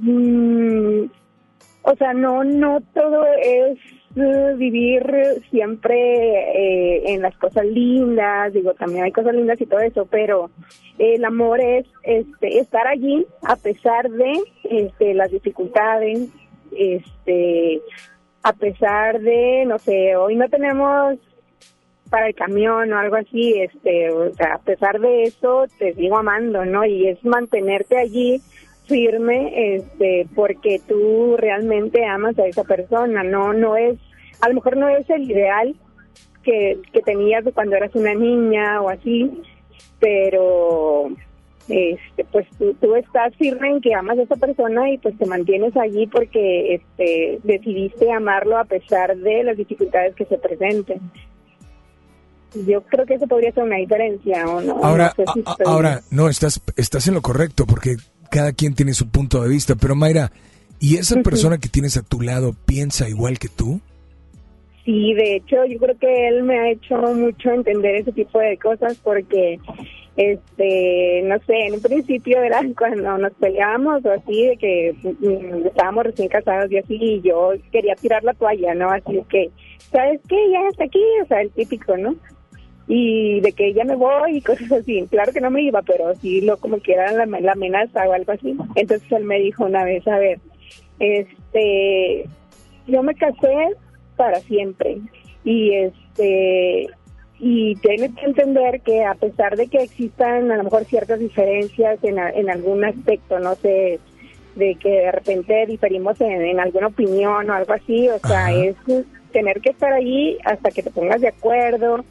[0.00, 1.04] mm,
[1.82, 3.78] o sea, no, no todo es
[4.16, 5.04] vivir
[5.50, 10.50] siempre eh, en las cosas lindas, digo, también hay cosas lindas y todo eso, pero
[10.98, 16.30] el amor es este, estar allí a pesar de este, las dificultades,
[16.74, 17.82] este,
[18.42, 21.18] a pesar de, no sé, hoy no tenemos
[22.08, 26.16] para el camión o algo así, este, o sea, a pesar de eso, te sigo
[26.16, 26.84] amando, ¿no?
[26.84, 28.40] Y es mantenerte allí
[28.86, 33.98] firme, este, porque tú realmente amas a esa persona, no, no es
[34.40, 35.74] a lo mejor no es el ideal
[36.42, 39.42] que, que tenías cuando eras una niña o así,
[39.98, 41.10] pero
[41.68, 42.46] este pues
[42.80, 46.76] tú, estás firme en que amas a esa persona y pues te mantienes allí porque
[46.76, 51.00] este decidiste amarlo a pesar de las dificultades que se presenten.
[52.66, 54.78] Yo creo que eso podría ser una diferencia, ¿o no?
[54.82, 57.96] Ahora, no ahora no estás estás en lo correcto porque
[58.26, 60.30] cada quien tiene su punto de vista, pero Mayra,
[60.80, 63.80] ¿y esa persona que tienes a tu lado piensa igual que tú?
[64.84, 68.56] Sí, de hecho, yo creo que él me ha hecho mucho entender ese tipo de
[68.56, 69.58] cosas porque,
[70.16, 75.66] este, no sé, en un principio era cuando nos peleábamos o así, de que mm,
[75.66, 78.90] estábamos recién casados y así, y yo quería tirar la toalla, ¿no?
[78.90, 79.50] Así que,
[79.90, 80.36] ¿sabes qué?
[80.52, 82.14] Ya está aquí, o sea, el típico, ¿no?
[82.88, 85.06] Y de que ya me voy y cosas así.
[85.10, 88.12] Claro que no me iba, pero sí lo como que era la, la amenaza o
[88.12, 88.56] algo así.
[88.74, 90.38] Entonces él me dijo una vez, a ver,
[90.98, 92.26] este,
[92.86, 93.70] yo me casé
[94.16, 94.98] para siempre.
[95.44, 96.88] Y este
[97.38, 102.02] y tienes que entender que a pesar de que existan a lo mejor ciertas diferencias
[102.02, 104.00] en, en algún aspecto, no sé,
[104.54, 108.74] de que de repente diferimos en, alguna opinión o algo así, o sea, es
[109.32, 112.04] tener que estar allí hasta que te pongas de acuerdo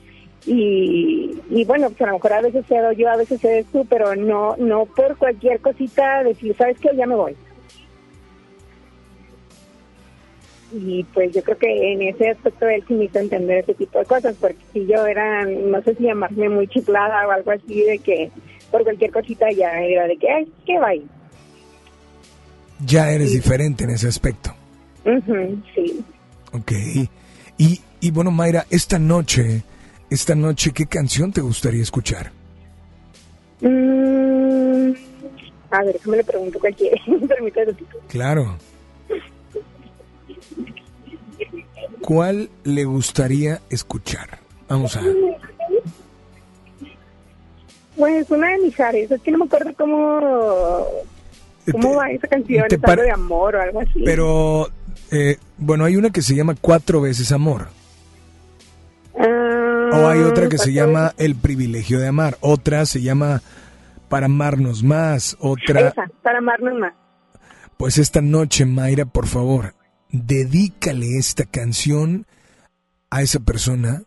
[0.45, 3.85] y, y bueno, pues a lo mejor a veces cedo yo, a veces cedes tú,
[3.89, 6.89] pero no no por cualquier cosita decir, ¿sabes qué?
[6.95, 7.35] Ya me voy.
[10.77, 13.99] y pues yo creo que en ese aspecto él sí me hizo entender ese tipo
[13.99, 17.81] de cosas, porque si yo era, no sé si llamarme muy chiflada o algo así,
[17.81, 18.31] de que
[18.71, 20.89] por cualquier cosita ya era de que, ay, ¿qué va?
[22.85, 24.53] Ya eres diferente en ese aspecto.
[25.73, 26.03] sí.
[26.51, 26.71] Ok.
[27.57, 29.63] Y, y bueno, Mayra, esta noche,
[30.15, 32.31] esta noche, ¿qué canción te gustaría escuchar?
[33.59, 34.93] Mm,
[35.71, 36.97] a ver, me le pregunto cualquiera.
[38.07, 38.57] Claro.
[42.01, 44.39] ¿Cuál le gustaría escuchar?
[44.69, 45.01] Vamos a.
[47.97, 50.85] Pues una de Mijares, es que no me acuerdo cómo,
[51.71, 54.01] cómo va esa canción, es algo de amor o algo así.
[54.05, 54.69] Pero,
[55.11, 57.67] eh, bueno, hay una que se llama Cuatro veces amor.
[59.17, 59.54] Ah,
[59.91, 62.37] o hay otra que se llama El privilegio de amar.
[62.41, 63.41] Otra se llama
[64.09, 65.37] Para amarnos más.
[65.39, 65.89] Otra...
[65.89, 66.93] Esa, Para amarnos más.
[67.77, 69.73] Pues esta noche, Mayra, por favor,
[70.09, 72.25] dedícale esta canción
[73.09, 74.03] a esa persona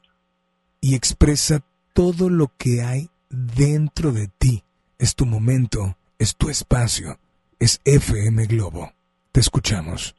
[0.80, 1.60] y expresa
[1.92, 4.62] todo lo que hay dentro de ti.
[4.98, 7.18] Es tu momento, es tu espacio,
[7.58, 8.92] es FM Globo.
[9.32, 10.16] Te escuchamos.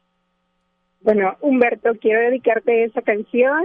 [1.02, 3.64] Bueno, Humberto, quiero dedicarte esta canción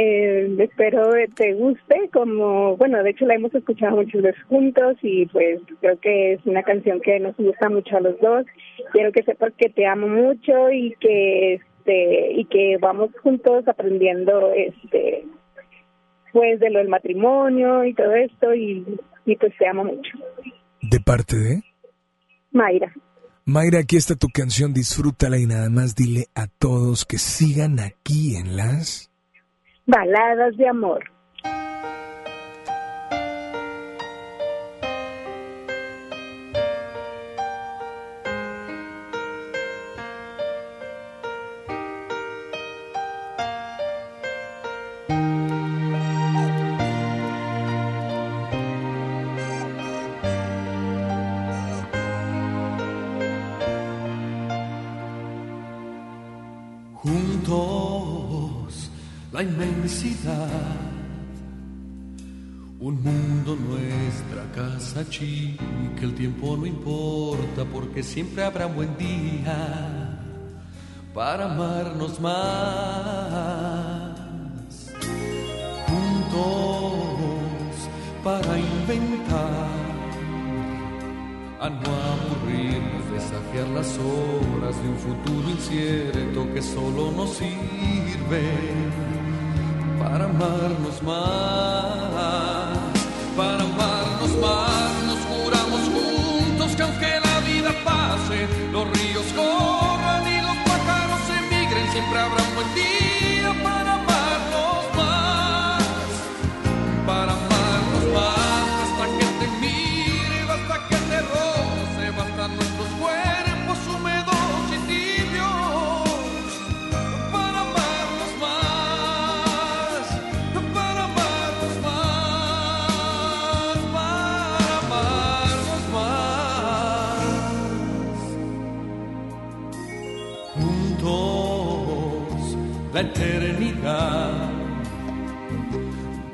[0.00, 5.26] eh, espero te guste, como, bueno, de hecho la hemos escuchado muchos veces juntos y
[5.26, 8.46] pues creo que es una canción que nos gusta mucho a los dos.
[8.92, 14.52] Quiero que sepas que te amo mucho y que este y que vamos juntos aprendiendo
[14.52, 15.24] este
[16.32, 18.86] pues de lo del matrimonio y todo esto y,
[19.26, 20.16] y pues te amo mucho.
[20.80, 21.62] ¿De parte de?
[22.52, 22.94] Mayra.
[23.46, 28.36] Mayra, aquí está tu canción, disfrútala y nada más dile a todos que sigan aquí
[28.36, 29.07] en las
[29.88, 31.02] Baladas de amor.
[62.80, 65.64] Un mundo nuestra casa chica,
[66.02, 70.20] el tiempo no importa porque siempre habrá buen día.
[71.12, 74.20] para amarnos más.
[75.88, 77.88] Juntos
[78.22, 79.66] para inventar,
[81.60, 88.98] a no aburrirnos, desafiar las horas de un futuro incierto que solo nos sirve
[90.18, 91.94] para amarnos más,
[93.36, 94.92] para amarnos más.
[95.06, 101.88] Nos juramos juntos que aunque la vida pase, los ríos corran y los pájaros emigren,
[101.92, 103.07] siempre habrá un buen día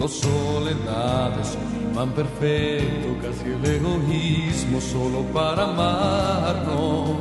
[0.04, 7.16] Dos soledades, imán perfecto, casi el egoísmo solo para amarnos,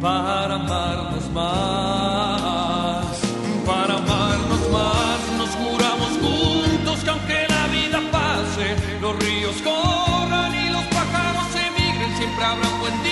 [0.00, 3.16] para amarnos más,
[3.64, 5.20] para amarnos más.
[5.38, 12.16] Nos juramos juntos que aunque la vida pase, los ríos corran y los pájaros emigren,
[12.16, 13.03] siempre habrá un buen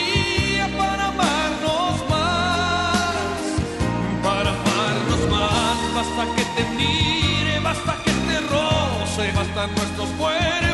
[9.55, 10.72] roce, bastan nuestros cuerpos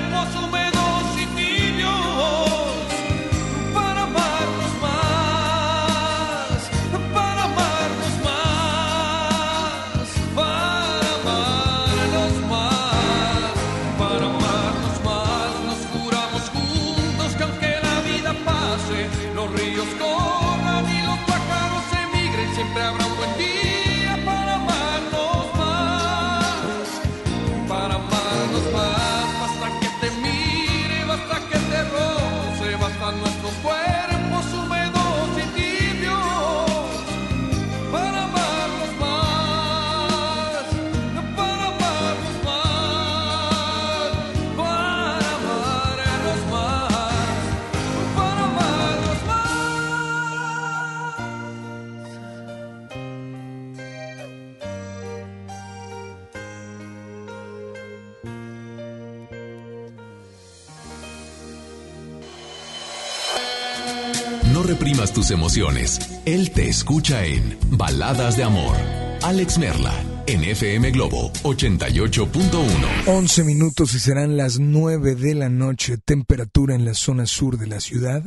[64.52, 65.98] No reprimas tus emociones.
[66.24, 68.76] Él te escucha en Baladas de Amor.
[69.22, 69.92] Alex Merla,
[70.26, 73.06] en FM Globo 88.1.
[73.06, 75.98] 11 minutos y serán las 9 de la noche.
[75.98, 78.22] Temperatura en la zona sur de la ciudad,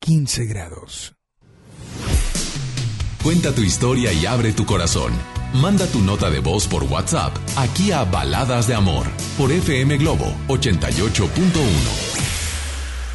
[0.00, 1.14] 15 grados.
[3.22, 5.12] Cuenta tu historia y abre tu corazón.
[5.54, 10.34] Manda tu nota de voz por WhatsApp aquí a Baladas de Amor por FM Globo
[10.48, 12.41] 88.1.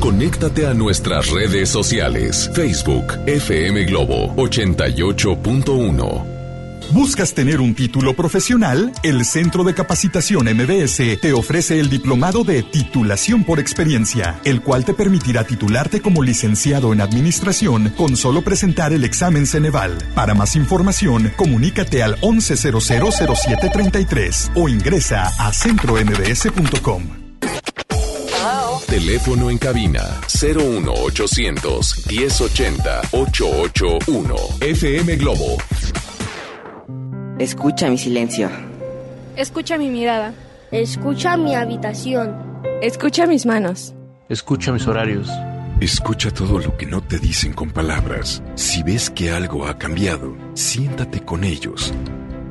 [0.00, 2.50] Conéctate a nuestras redes sociales.
[2.54, 6.24] Facebook, FM Globo 88.1.
[6.92, 8.92] ¿Buscas tener un título profesional?
[9.02, 14.86] El Centro de Capacitación MBS te ofrece el diplomado de titulación por experiencia, el cual
[14.86, 19.98] te permitirá titularte como licenciado en administración con solo presentar el examen Ceneval.
[20.14, 27.29] Para más información, comunícate al 11000733 o ingresa a centrombs.com.
[28.90, 34.34] Teléfono en cabina 01800 1080 881.
[34.60, 35.56] FM Globo.
[37.38, 38.50] Escucha mi silencio.
[39.36, 40.34] Escucha mi mirada.
[40.72, 42.34] Escucha mi habitación.
[42.82, 43.94] Escucha mis manos.
[44.28, 45.28] Escucha mis horarios.
[45.80, 48.42] Escucha todo lo que no te dicen con palabras.
[48.56, 51.94] Si ves que algo ha cambiado, siéntate con ellos.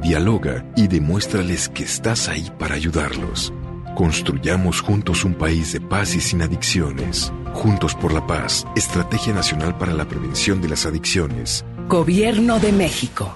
[0.01, 3.51] Dialoga y demuéstrales que estás ahí para ayudarlos.
[3.99, 7.33] Construyamos juntos un país de paz y sin adicciones.
[7.51, 11.65] Juntos por la paz, Estrategia Nacional para la Prevención de las Adicciones.
[11.89, 13.35] Gobierno de México.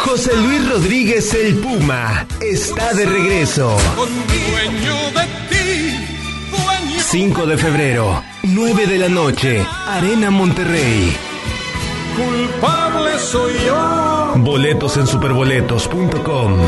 [0.00, 3.76] José Luis Rodríguez el Puma está de regreso.
[6.98, 11.16] 5 de febrero, 9 de la noche, Arena Monterrey.
[12.16, 14.34] Culpable soy yo.
[14.36, 16.58] Boletos en superboletos.com.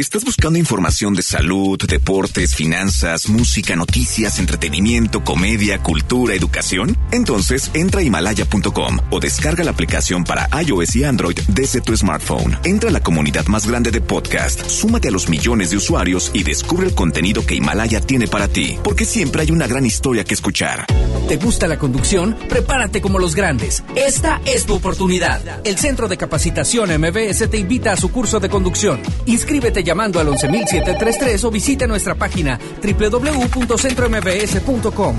[0.00, 6.96] ¿Estás buscando información de salud, deportes, finanzas, música, noticias, entretenimiento, comedia, cultura, educación?
[7.12, 12.56] Entonces entra a himalaya.com o descarga la aplicación para iOS y Android desde tu smartphone.
[12.64, 16.44] Entra a la comunidad más grande de podcast, súmate a los millones de usuarios y
[16.44, 20.32] descubre el contenido que Himalaya tiene para ti, porque siempre hay una gran historia que
[20.32, 20.86] escuchar.
[21.28, 22.38] ¿Te gusta la conducción?
[22.48, 23.84] Prepárate como los grandes.
[23.94, 25.60] Esta es tu oportunidad.
[25.64, 29.02] El Centro de Capacitación MBS te invita a su curso de conducción.
[29.26, 35.16] Inscríbete llamando al 11733 o visita nuestra página www.centrombs.com.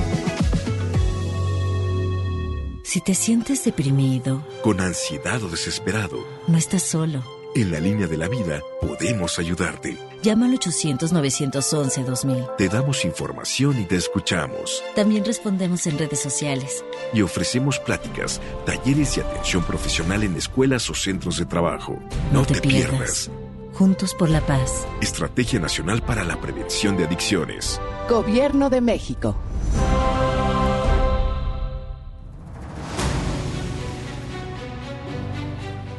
[2.82, 7.22] Si te sientes deprimido, con ansiedad o desesperado, no estás solo.
[7.54, 9.98] En la línea de la vida podemos ayudarte.
[10.24, 12.56] Llama al 800-911-2000.
[12.56, 14.82] Te damos información y te escuchamos.
[14.96, 16.86] También respondemos en redes sociales.
[17.14, 22.00] Y ofrecemos pláticas, talleres y atención profesional en escuelas o centros de trabajo.
[22.32, 23.30] No, te, pierdas.
[23.74, 24.86] Juntos por la paz.
[25.02, 27.80] Estrategia Nacional para la Prevención de Adicciones.
[28.10, 29.36] Gobierno de México.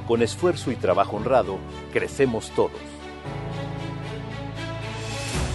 [0.06, 1.58] Con esfuerzo y trabajo honrado,
[1.92, 2.78] crecemos todos.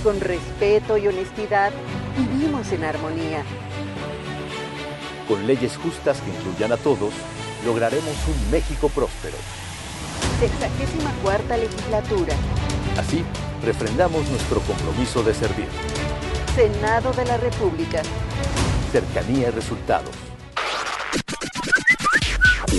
[0.04, 1.72] Con respeto y honestidad,
[2.18, 3.44] vivimos en armonía.
[5.28, 7.14] Con leyes justas que incluyan a todos,
[7.64, 9.38] lograremos un México próspero.
[10.40, 12.36] Sexagésima cuarta legislatura.
[12.98, 13.24] Así,
[13.64, 15.68] refrendamos nuestro compromiso de servir.
[16.56, 18.02] Senado de la República.
[18.92, 20.12] Cercanía y resultados.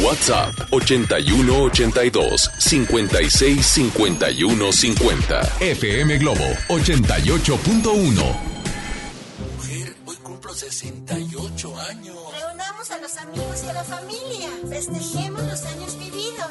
[0.02, 5.40] WhatsApp 81 82 56 51 50.
[5.60, 8.48] FM Globo 88.1.
[9.56, 12.16] Mujer, hoy cumplo 68 años.
[12.40, 14.48] Reunamos a los amigos y a la familia.
[14.68, 15.87] Festejemos los años.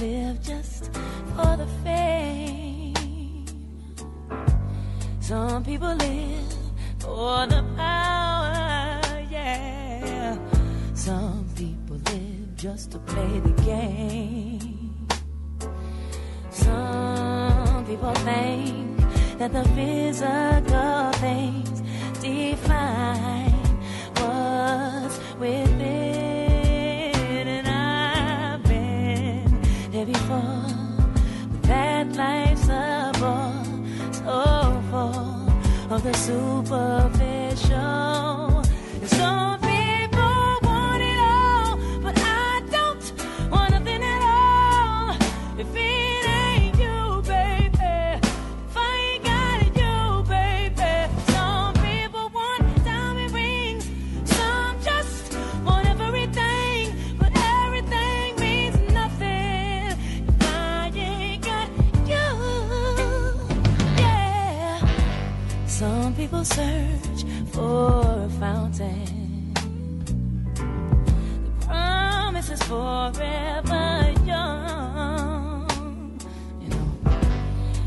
[0.00, 0.90] live just
[1.36, 2.94] for the fame.
[5.20, 6.54] Some people live
[6.98, 10.38] for the power, yeah.
[10.94, 15.06] Some people live just to play the game.
[16.50, 18.98] Some people think
[19.38, 21.82] that the physical things
[22.20, 23.52] define
[24.16, 26.19] what's within.
[32.16, 33.64] Life's a bore,
[34.12, 37.19] so full of the superficial.
[66.40, 69.52] People search for a fountain.
[71.44, 75.68] The promise is forever young.
[76.62, 76.88] You know,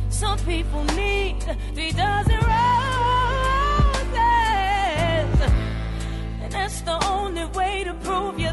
[0.10, 1.42] some people need
[1.74, 2.84] three dozen roses,
[6.42, 8.53] and that's the only way to prove you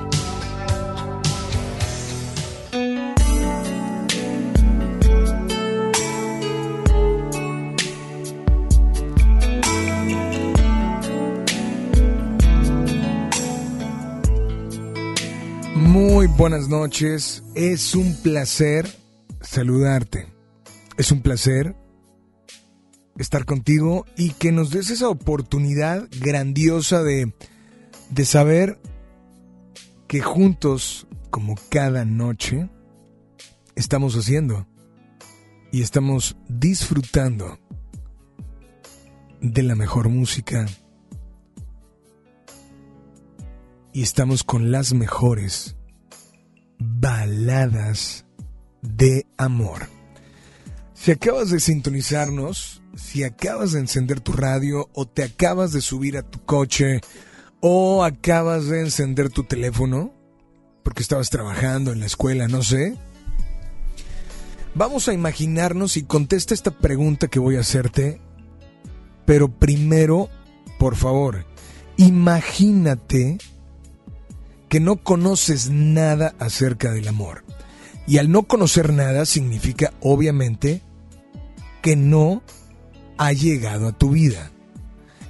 [16.69, 17.43] noches.
[17.55, 18.87] Es un placer
[19.41, 20.27] saludarte.
[20.97, 21.75] Es un placer
[23.17, 27.33] estar contigo y que nos des esa oportunidad grandiosa de,
[28.09, 28.79] de saber
[30.07, 32.69] que juntos, como cada noche,
[33.75, 34.67] estamos haciendo
[35.71, 37.59] y estamos disfrutando
[39.39, 40.65] de la mejor música
[43.93, 45.75] y estamos con las mejores
[46.81, 48.25] baladas
[48.81, 49.87] de amor.
[50.93, 56.17] Si acabas de sintonizarnos, si acabas de encender tu radio o te acabas de subir
[56.17, 57.01] a tu coche
[57.59, 60.13] o acabas de encender tu teléfono
[60.83, 62.97] porque estabas trabajando en la escuela, no sé.
[64.73, 68.19] Vamos a imaginarnos y contesta esta pregunta que voy a hacerte,
[69.25, 70.29] pero primero,
[70.79, 71.45] por favor,
[71.97, 73.37] imagínate
[74.71, 77.43] que no conoces nada acerca del amor.
[78.07, 80.81] Y al no conocer nada significa, obviamente,
[81.81, 82.41] que no
[83.17, 84.49] ha llegado a tu vida.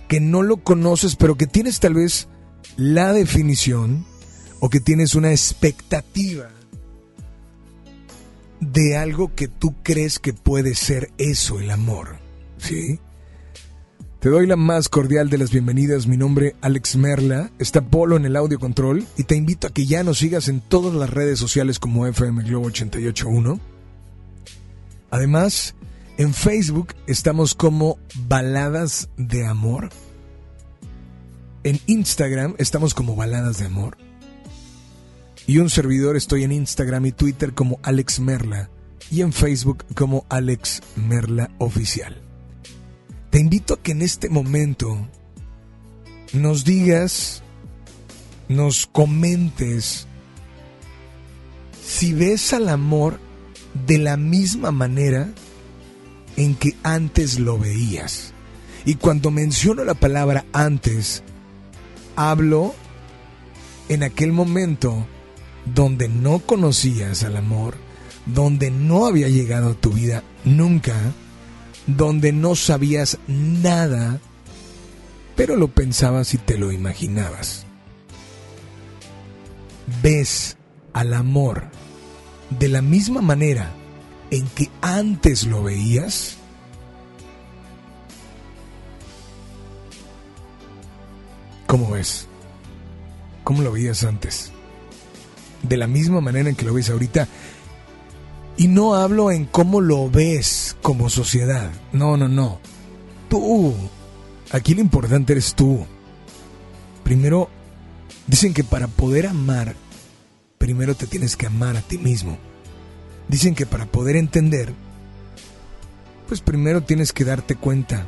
[0.08, 2.28] Que no lo conoces, pero que tienes tal vez
[2.78, 4.06] la definición
[4.60, 6.52] o que tienes una expectativa
[8.60, 12.20] de algo que tú crees que puede ser eso, el amor.
[12.60, 13.00] ¿Sí?
[14.22, 16.06] Te doy la más cordial de las bienvenidas.
[16.06, 17.50] Mi nombre Alex Merla.
[17.58, 20.62] Está Polo en el audio control y te invito a que ya nos sigas en
[20.62, 23.60] todas las redes sociales como FM Globo 881.
[25.10, 25.74] Además,
[26.20, 27.98] en Facebook estamos como
[28.28, 29.90] Baladas de Amor.
[31.64, 33.98] En Instagram estamos como Baladas de Amor.
[35.48, 38.70] Y un servidor estoy en Instagram y Twitter como Alex Merla
[39.10, 42.31] y en Facebook como Alex Merla Oficial.
[43.32, 45.08] Te invito a que en este momento
[46.34, 47.42] nos digas,
[48.50, 50.06] nos comentes
[51.84, 53.20] si ves al amor
[53.88, 55.30] de la misma manera
[56.36, 58.34] en que antes lo veías.
[58.86, 61.24] Y cuando menciono la palabra antes,
[62.16, 62.76] hablo
[63.90, 65.06] en aquel momento
[65.74, 67.76] donde no conocías al amor,
[68.26, 70.96] donde no había llegado a tu vida nunca,
[71.98, 74.20] donde no sabías nada,
[75.36, 77.66] pero lo pensabas y te lo imaginabas.
[80.02, 80.58] Ves
[80.94, 81.66] al amor
[82.60, 83.72] de la misma manera
[84.30, 86.38] en que antes lo veías.
[91.68, 92.28] ¿Cómo ves?
[93.44, 94.52] ¿Cómo lo veías antes?
[95.64, 97.28] De la misma manera en que lo ves ahorita.
[98.58, 101.72] Y no hablo en cómo lo ves como sociedad.
[101.92, 102.60] No, no, no.
[103.30, 103.74] Tú.
[104.52, 105.86] Aquí lo importante eres tú.
[107.04, 107.50] Primero,
[108.28, 109.76] dicen que para poder amar,
[110.58, 112.38] primero te tienes que amar a ti mismo.
[113.28, 114.74] Dicen que para poder entender,
[116.28, 118.06] pues primero tienes que darte cuenta.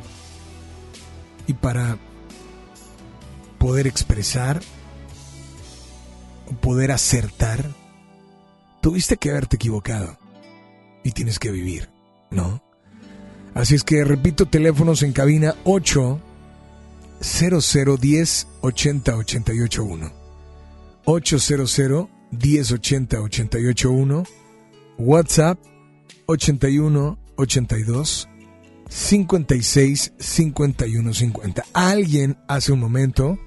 [1.46, 1.98] Y para
[3.58, 4.60] poder expresar
[6.46, 7.70] o poder acertar,
[8.82, 10.23] tuviste que haberte equivocado
[11.04, 11.90] y tienes que vivir,
[12.30, 12.62] ¿no?
[13.54, 16.20] Así es que repito, teléfonos en cabina 8
[17.20, 20.12] 0010 80 881.
[21.04, 24.24] 800 1080 881.
[24.98, 25.58] WhatsApp
[26.26, 28.28] 81 82
[28.88, 31.64] 56 51 50.
[31.72, 33.38] Alguien hace un momento,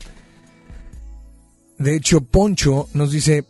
[1.78, 3.45] de hecho, Poncho nos dice: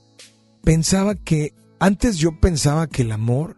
[0.63, 3.56] Pensaba que, antes yo pensaba que el amor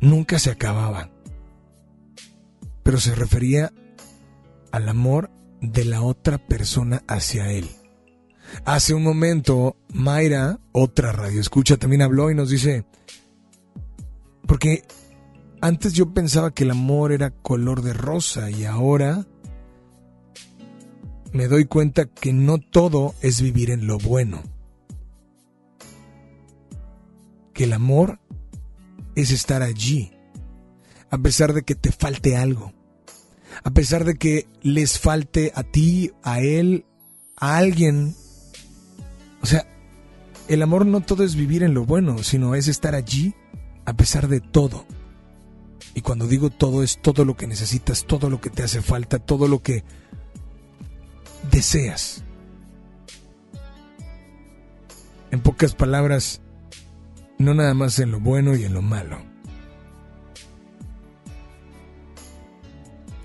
[0.00, 1.10] nunca se acababa,
[2.82, 3.72] pero se refería
[4.72, 5.30] al amor
[5.60, 7.68] de la otra persona hacia él.
[8.64, 12.86] Hace un momento, Mayra, otra radio escucha, también habló y nos dice,
[14.46, 14.84] porque
[15.60, 19.26] antes yo pensaba que el amor era color de rosa y ahora
[21.32, 24.42] me doy cuenta que no todo es vivir en lo bueno.
[27.52, 28.20] Que el amor
[29.20, 30.12] es estar allí,
[31.10, 32.72] a pesar de que te falte algo,
[33.64, 36.86] a pesar de que les falte a ti, a él,
[37.36, 38.14] a alguien.
[39.42, 39.66] O sea,
[40.46, 43.34] el amor no todo es vivir en lo bueno, sino es estar allí
[43.86, 44.86] a pesar de todo.
[45.94, 49.18] Y cuando digo todo es todo lo que necesitas, todo lo que te hace falta,
[49.18, 49.82] todo lo que
[51.50, 52.22] deseas.
[55.32, 56.40] En pocas palabras,
[57.38, 59.18] no nada más en lo bueno y en lo malo.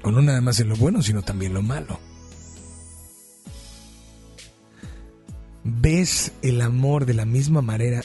[0.04, 2.00] O no nada más en lo bueno, sino también lo malo.
[5.64, 8.02] ¿Ves el amor de la misma manera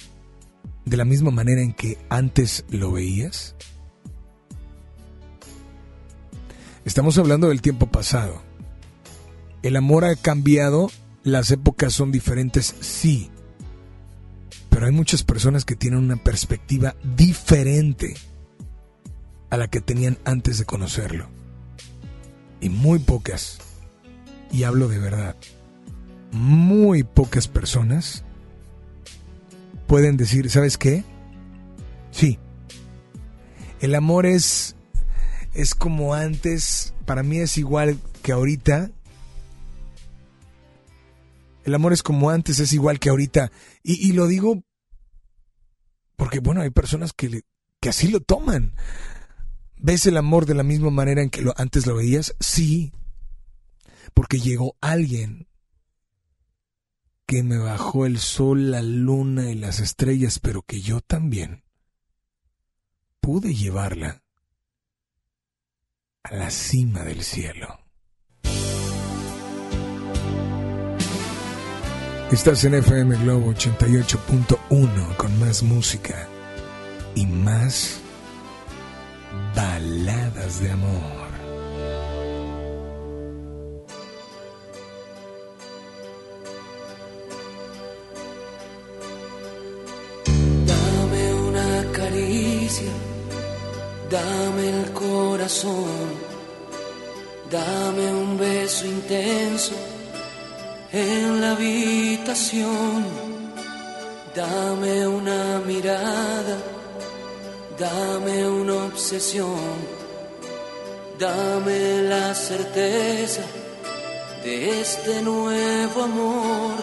[0.85, 3.57] de la misma manera en que antes lo veías?
[6.85, 8.41] Estamos hablando del tiempo pasado.
[9.63, 10.91] El amor ha cambiado,
[11.25, 13.31] las épocas son diferentes, sí.
[14.79, 18.15] Pero hay muchas personas que tienen una perspectiva diferente
[19.51, 21.29] a la que tenían antes de conocerlo.
[22.61, 23.59] Y muy pocas,
[24.53, 25.35] y hablo de verdad,
[26.31, 28.23] muy pocas personas
[29.89, 31.03] pueden decir, ¿sabes qué?
[32.13, 32.39] Sí.
[33.81, 34.77] El amor es
[35.55, 38.93] es como antes, para mí es igual que ahorita.
[41.65, 43.51] El amor es como antes, es igual que ahorita.
[43.83, 44.63] Y, y lo digo
[46.19, 47.45] porque, bueno, hay personas que,
[47.81, 48.75] que así lo toman.
[49.77, 52.35] ¿Ves el amor de la misma manera en que lo, antes lo veías?
[52.41, 52.93] Sí.
[54.15, 55.47] Porque llegó alguien
[57.25, 61.63] que me bajó el sol, la luna y las estrellas, pero que yo también
[63.21, 64.25] pude llevarla
[66.25, 67.79] a la cima del cielo.
[72.31, 76.29] Estás en FM Globo 88.1 con más música
[77.15, 78.01] y más
[79.57, 81.29] baladas de amor.
[90.67, 92.93] Dame una caricia,
[94.11, 96.11] dame el corazón,
[97.51, 99.73] dame un beso intenso
[100.93, 101.18] en
[104.35, 106.57] dame una mirada,
[107.77, 109.75] dame una obsesión,
[111.19, 113.43] dame la certeza
[114.45, 116.77] de este nuevo amor,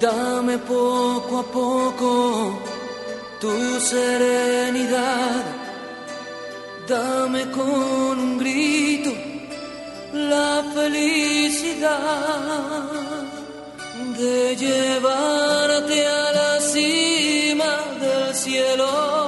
[0.00, 2.58] dame poco a poco
[3.40, 5.44] tu serenidad,
[6.88, 9.12] dame con un grito
[10.12, 12.04] la felicidad
[14.16, 19.23] de llevarte a la cima del cielo,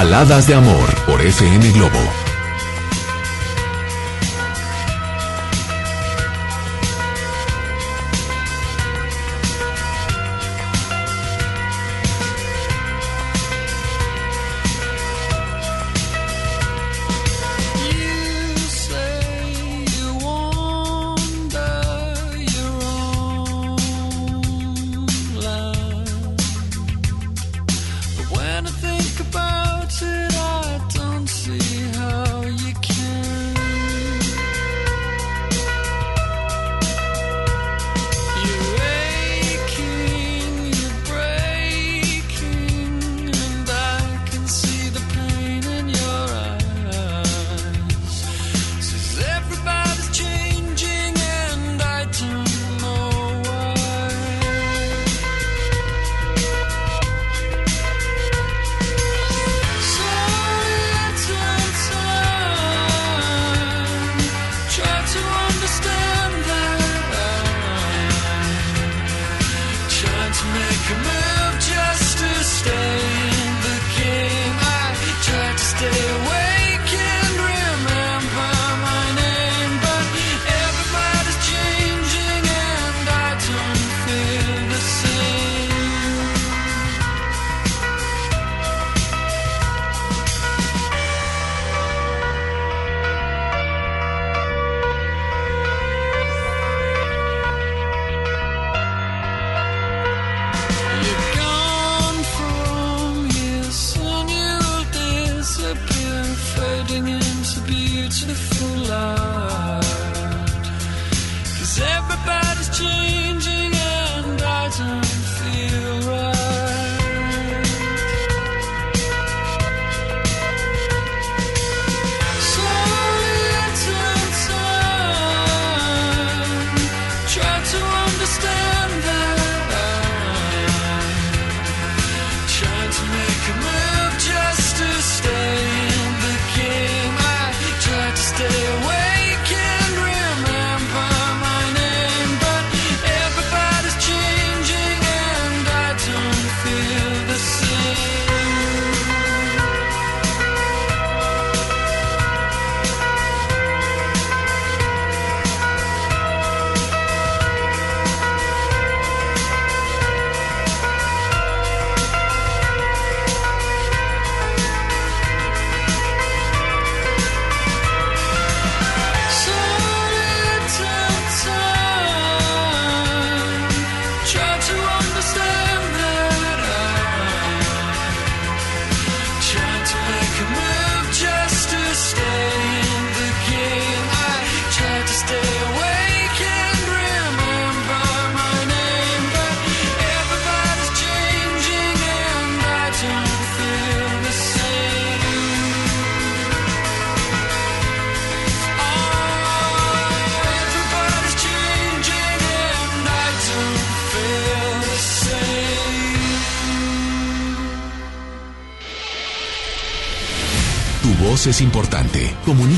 [0.00, 2.19] Baladas de amor por FM Globo.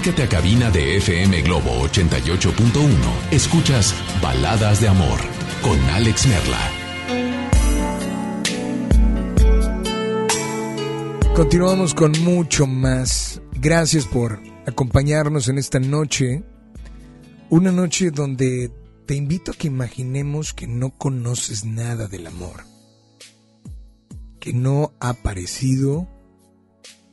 [0.02, 3.30] Comunícate a cabina de FM Globo 88.1.
[3.30, 5.20] Escuchas Baladas de Amor
[5.62, 6.58] con Alex Merla.
[11.36, 13.40] Continuamos con mucho más.
[13.52, 16.42] Gracias por acompañarnos en esta noche.
[17.48, 18.72] Una noche donde
[19.06, 22.64] te invito a que imaginemos que no conoces nada del amor.
[24.40, 26.08] Que no ha aparecido,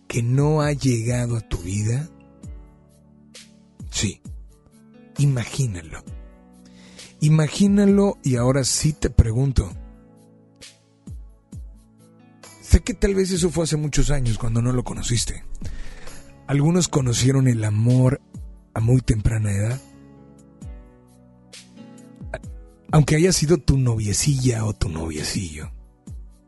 [0.08, 2.10] que no ha llegado a tu vida.
[3.90, 4.22] Sí,
[5.18, 6.04] imagínalo.
[7.22, 9.72] Imagínalo y ahora sí te pregunto.
[12.62, 15.44] Sé que tal vez eso fue hace muchos años cuando no lo conociste.
[16.48, 18.22] Algunos conocieron el amor
[18.74, 19.82] a muy temprana edad.
[22.92, 25.72] Aunque haya sido tu noviecilla o tu noviecillo.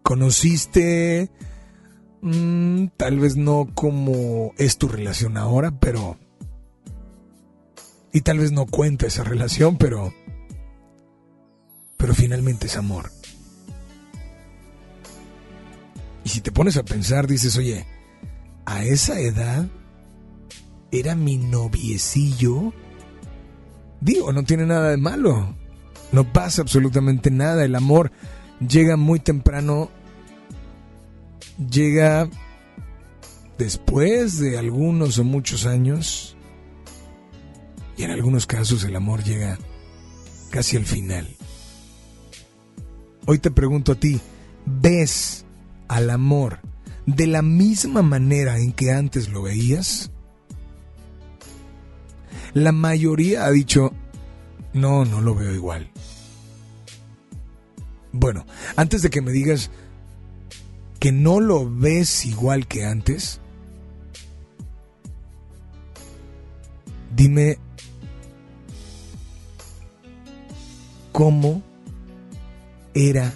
[0.03, 1.29] Conociste,
[2.21, 6.17] mm, tal vez no como es tu relación ahora, pero...
[8.13, 10.13] Y tal vez no cuenta esa relación, pero...
[11.97, 13.11] Pero finalmente es amor.
[16.23, 17.85] Y si te pones a pensar, dices, oye,
[18.65, 19.67] a esa edad
[20.91, 22.73] era mi noviecillo.
[24.01, 25.55] Digo, no tiene nada de malo.
[26.11, 27.63] No pasa absolutamente nada.
[27.63, 28.11] El amor
[28.59, 29.89] llega muy temprano.
[31.69, 32.29] Llega
[33.57, 36.35] después de algunos o muchos años.
[38.01, 39.59] Y en algunos casos el amor llega
[40.49, 41.37] casi al final.
[43.27, 44.19] Hoy te pregunto a ti,
[44.65, 45.45] ¿ves
[45.87, 46.61] al amor
[47.05, 50.09] de la misma manera en que antes lo veías?
[52.55, 53.93] La mayoría ha dicho,
[54.73, 55.91] no, no lo veo igual.
[58.13, 58.47] Bueno,
[58.77, 59.69] antes de que me digas
[60.99, 63.41] que no lo ves igual que antes,
[67.15, 67.59] dime
[71.11, 71.61] cómo
[72.93, 73.33] era,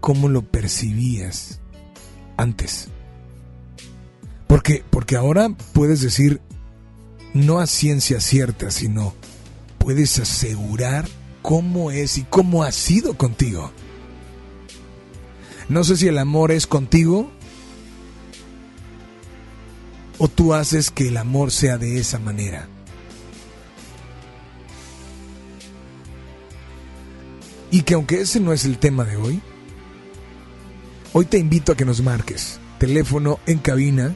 [0.00, 1.60] cómo lo percibías
[2.36, 2.88] antes.
[4.46, 6.40] Porque, porque ahora puedes decir,
[7.34, 9.14] no a ciencia cierta, sino
[9.78, 11.08] puedes asegurar
[11.42, 13.70] cómo es y cómo ha sido contigo.
[15.68, 17.30] No sé si el amor es contigo
[20.18, 22.68] o tú haces que el amor sea de esa manera.
[27.70, 29.40] Y que aunque ese no es el tema de hoy,
[31.12, 32.58] hoy te invito a que nos marques.
[32.78, 34.14] Teléfono en cabina,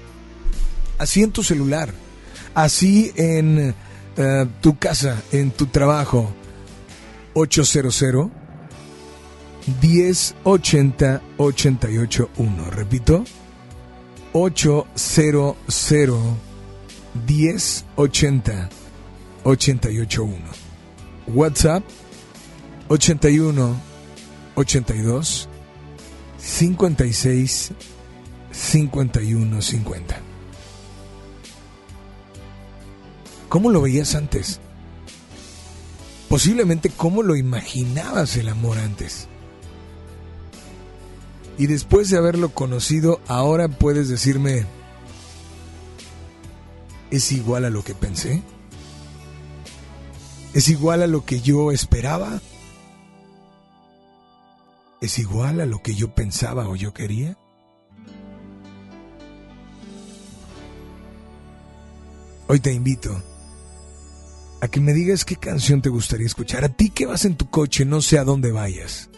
[0.99, 1.93] así en tu celular,
[2.55, 3.75] así en
[4.17, 6.33] eh, tu casa, en tu trabajo.
[7.35, 8.03] 800
[9.83, 12.71] 1080 881.
[12.71, 13.25] Repito,
[14.33, 15.57] 800
[17.27, 18.69] 1080
[19.45, 20.37] 881.
[21.29, 21.83] WhatsApp
[22.89, 23.77] 81
[24.56, 25.48] 82
[26.39, 27.73] 56
[28.52, 30.20] 51 50.
[33.48, 34.61] ¿Cómo lo veías antes?
[36.28, 39.28] Posiblemente cómo lo imaginabas el amor antes.
[41.56, 44.66] Y después de haberlo conocido, ahora puedes decirme,
[47.11, 48.43] ¿es igual a lo que pensé?
[50.52, 52.40] ¿Es igual a lo que yo esperaba?
[55.05, 57.37] ¿Es igual a lo que yo pensaba o yo quería?
[62.49, 63.23] Hoy te invito
[64.63, 66.65] a que me digas qué canción te gustaría escuchar.
[66.65, 69.11] A ti que vas en tu coche, no sé a dónde vayas.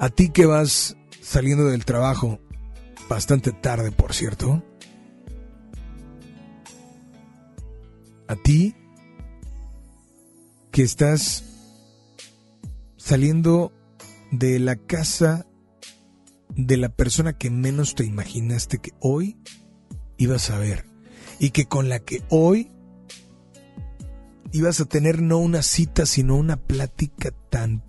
[0.00, 2.40] A ti que vas saliendo del trabajo,
[3.08, 4.60] bastante tarde, por cierto.
[8.26, 8.74] A ti
[10.72, 11.44] que estás
[12.96, 13.70] saliendo
[14.38, 15.46] de la casa
[16.56, 19.38] de la persona que menos te imaginaste que hoy
[20.16, 20.86] ibas a ver
[21.38, 22.70] y que con la que hoy
[24.52, 27.82] ibas a tener no una cita, sino una plática tan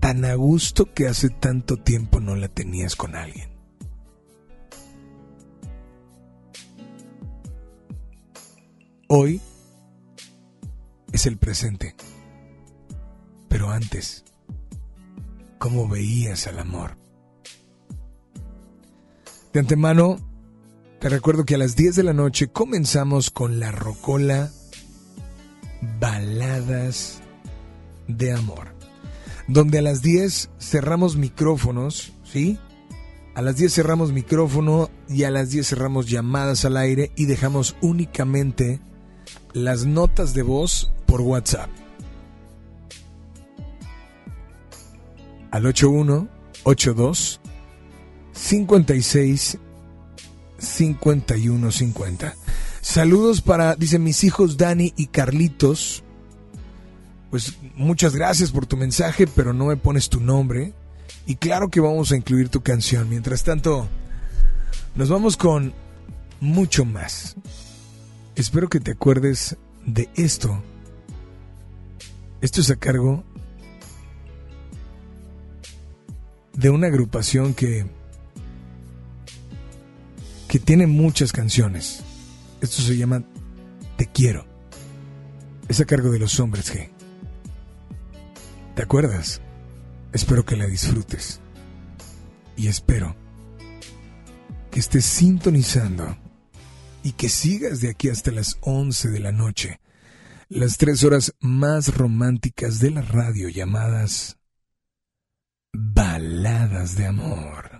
[0.00, 3.50] tan a gusto que hace tanto tiempo no la tenías con alguien.
[9.08, 9.40] Hoy
[11.12, 11.94] es el presente,
[13.54, 14.24] pero antes,
[15.60, 16.96] ¿cómo veías al amor?
[19.52, 20.16] De antemano,
[20.98, 24.50] te recuerdo que a las 10 de la noche comenzamos con la Rocola
[26.00, 27.22] Baladas
[28.08, 28.74] de Amor.
[29.46, 32.58] Donde a las 10 cerramos micrófonos, ¿sí?
[33.36, 37.76] A las 10 cerramos micrófono y a las 10 cerramos llamadas al aire y dejamos
[37.82, 38.80] únicamente
[39.52, 41.70] las notas de voz por WhatsApp.
[45.54, 47.40] Al 8182
[48.32, 49.58] 56
[50.58, 52.34] 51 50.
[52.80, 56.02] Saludos para, dicen mis hijos Dani y Carlitos.
[57.30, 60.72] Pues muchas gracias por tu mensaje, pero no me pones tu nombre.
[61.24, 63.08] Y claro que vamos a incluir tu canción.
[63.08, 63.86] Mientras tanto,
[64.96, 65.72] nos vamos con
[66.40, 67.36] mucho más.
[68.34, 69.56] Espero que te acuerdes
[69.86, 70.60] de esto.
[72.40, 73.22] Esto es a cargo
[76.54, 77.86] de una agrupación que
[80.54, 82.04] que tiene muchas canciones.
[82.60, 83.24] Esto se llama
[83.96, 84.46] Te quiero.
[85.66, 86.90] Es a cargo de los hombres G.
[88.76, 89.40] ¿Te acuerdas?
[90.12, 91.40] Espero que la disfrutes.
[92.56, 93.16] Y espero
[94.70, 96.16] que estés sintonizando
[97.02, 99.80] y que sigas de aquí hasta las 11 de la noche.
[100.48, 104.38] Las tres horas más románticas de la radio llamadas
[105.76, 107.73] Baladas de Amor.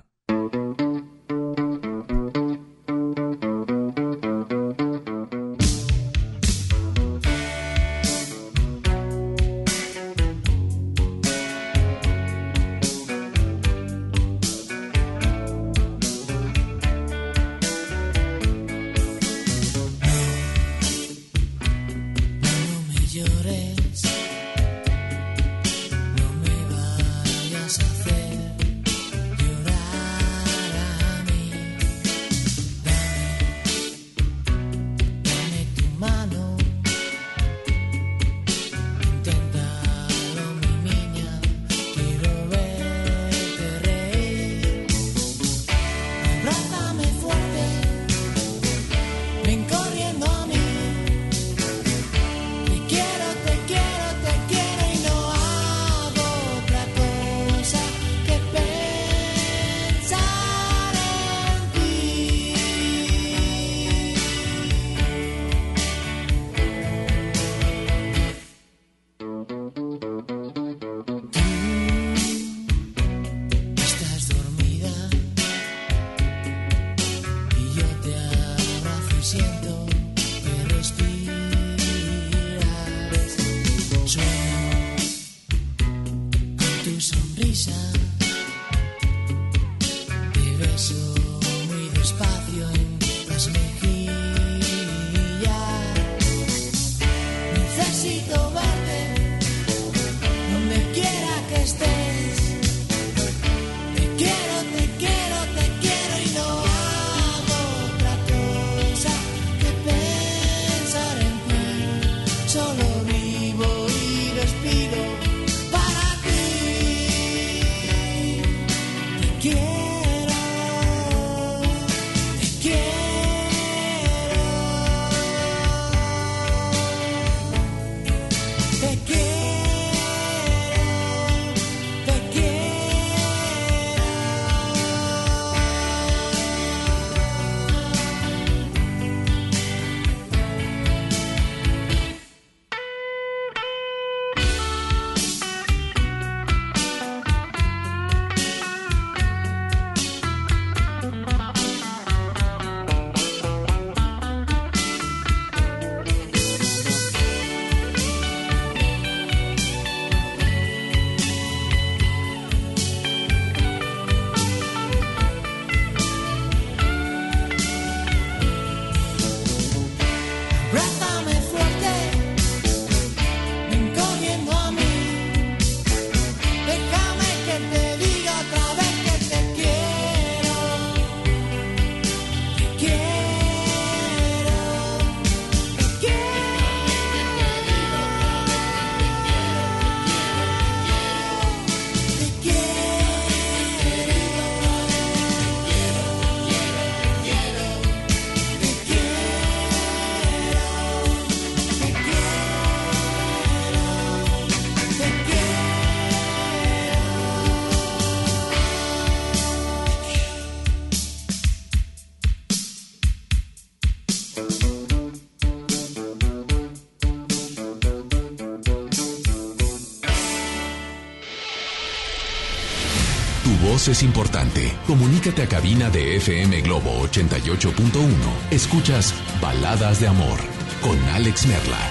[223.88, 224.72] Es importante.
[224.86, 228.08] Comunícate a cabina de FM Globo 88.1.
[228.50, 230.38] Escuchas Baladas de Amor
[230.80, 231.90] con Alex Merla.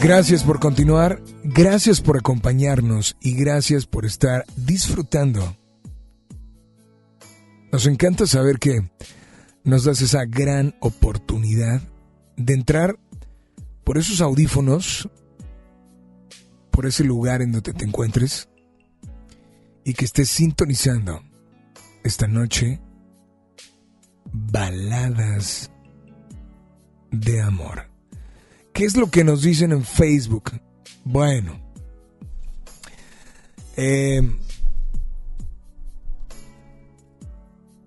[0.00, 5.56] Gracias por continuar, gracias por acompañarnos y gracias por estar disfrutando.
[7.72, 8.88] Nos encanta saber que
[9.68, 11.82] nos das esa gran oportunidad
[12.38, 12.98] de entrar
[13.84, 15.10] por esos audífonos,
[16.70, 18.48] por ese lugar en donde te encuentres
[19.84, 21.22] y que estés sintonizando
[22.02, 22.80] esta noche
[24.32, 25.70] baladas
[27.10, 27.90] de amor.
[28.72, 30.50] ¿Qué es lo que nos dicen en Facebook?
[31.04, 31.60] Bueno,
[33.76, 34.22] eh,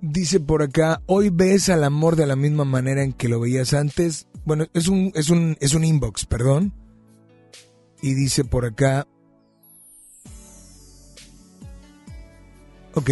[0.02, 3.74] dice por acá, hoy ves al amor de la misma manera en que lo veías
[3.74, 4.28] antes.
[4.46, 6.74] Bueno, es un, es un, es un inbox, perdón.
[8.02, 9.08] Y dice por acá,
[12.96, 13.12] ok,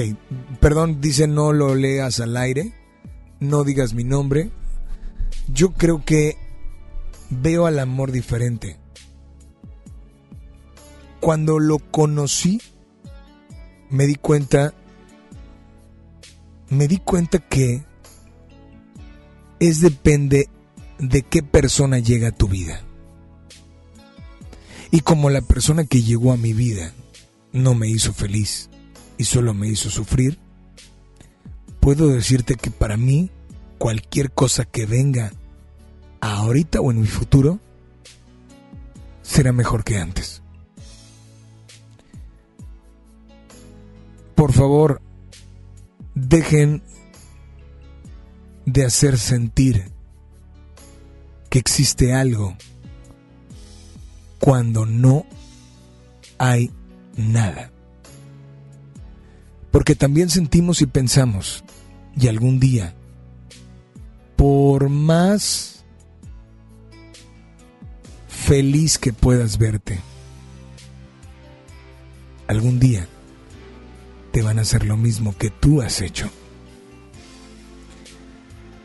[0.60, 2.74] perdón, dice no lo leas al aire,
[3.40, 4.50] no digas mi nombre.
[5.48, 6.38] Yo creo que
[7.30, 8.78] veo al amor diferente.
[11.20, 12.62] Cuando lo conocí,
[13.90, 14.74] me di cuenta,
[16.70, 17.84] me di cuenta que
[19.60, 20.50] es depende
[21.00, 22.82] de qué persona llega a tu vida.
[24.92, 26.94] Y como la persona que llegó a mi vida
[27.52, 28.70] no me hizo feliz
[29.18, 30.40] y solo me hizo sufrir,
[31.80, 33.30] puedo decirte que para mí
[33.78, 35.32] cualquier cosa que venga
[36.22, 37.60] ahorita o en mi futuro
[39.22, 40.42] será mejor que antes.
[44.36, 45.02] Por favor,
[46.16, 46.82] dejen
[48.66, 49.92] de hacer sentir
[51.50, 52.56] que existe algo
[54.40, 55.26] cuando no
[56.38, 56.72] hay
[57.18, 57.72] nada.
[59.72, 61.64] Porque también sentimos y pensamos,
[62.18, 62.96] y algún día,
[64.36, 65.84] por más
[68.28, 70.00] feliz que puedas verte,
[72.48, 73.08] algún día
[74.32, 76.30] te van a hacer lo mismo que tú has hecho.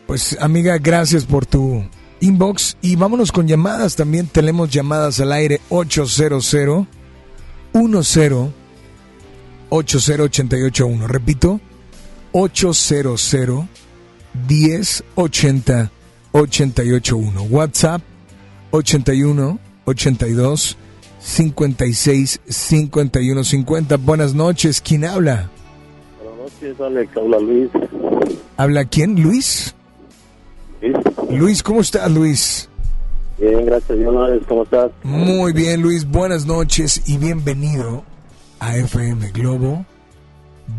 [0.06, 1.84] Pues amiga, gracias por tu
[2.20, 3.96] inbox y vámonos con llamadas.
[3.96, 6.86] También tenemos llamadas al aire 800 10
[9.70, 11.06] 80881.
[11.08, 11.60] Repito,
[12.32, 13.34] 800
[14.46, 15.90] 10 80
[16.32, 17.42] 881.
[17.44, 18.02] WhatsApp
[18.70, 20.76] 81 82
[21.24, 23.96] 56 51 50.
[23.96, 25.48] Buenas noches, ¿quién habla?
[26.22, 27.16] Buenas noches, Alex.
[27.16, 27.70] Habla Luis.
[28.58, 29.22] ¿Habla quién?
[29.22, 29.74] ¿Luis?
[30.82, 30.96] Luis.
[31.30, 32.68] Luis, ¿cómo estás, Luis?
[33.38, 33.98] Bien, gracias.
[33.98, 34.90] Alex, ¿cómo estás?
[35.02, 36.06] Muy bien, Luis.
[36.06, 38.04] Buenas noches y bienvenido
[38.60, 39.86] a FM Globo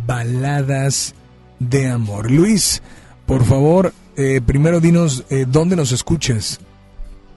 [0.06, 1.16] Baladas
[1.60, 2.30] de Amor.
[2.30, 2.84] Luis,
[3.26, 6.60] por favor, eh, primero dinos eh, dónde nos escuchas.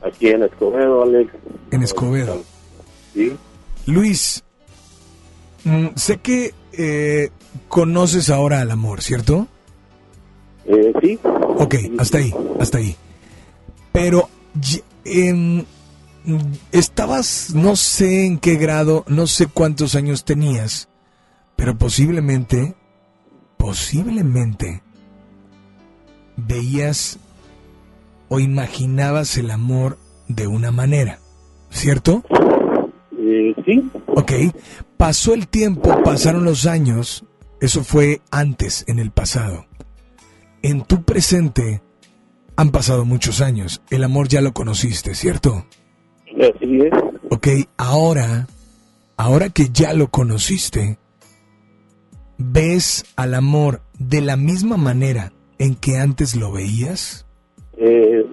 [0.03, 1.33] Aquí en Escobedo, Alex.
[1.71, 2.58] En Escobedo.
[3.15, 3.37] Sí.
[3.87, 4.45] Luis,
[5.65, 7.31] mm, sé que eh,
[7.69, 9.49] conoces ahora al amor, ¿cierto?
[10.67, 11.19] Eh, sí.
[11.59, 12.97] Ok, hasta ahí, hasta ahí.
[13.93, 14.29] Pero
[15.05, 15.65] em,
[16.73, 20.89] estabas, no sé en qué grado, no sé cuántos años tenías,
[21.57, 22.77] pero posiblemente,
[23.57, 24.83] posiblemente,
[26.37, 27.19] veías
[28.29, 29.99] o imaginabas el amor
[30.29, 31.19] de una manera,
[31.71, 32.23] ¿cierto?
[33.39, 33.91] Eh, sí.
[34.07, 34.33] Ok,
[34.97, 37.25] pasó el tiempo, pasaron los años,
[37.61, 39.67] eso fue antes, en el pasado.
[40.63, 41.83] En tu presente
[42.57, 45.65] han pasado muchos años, el amor ya lo conociste, ¿cierto?
[46.27, 46.93] Así es.
[47.31, 47.47] Ok,
[47.77, 48.49] ahora,
[49.17, 50.99] ahora que ya lo conociste,
[52.39, 57.25] ¿ves al amor de la misma manera en que antes lo veías?
[57.77, 58.27] Eh,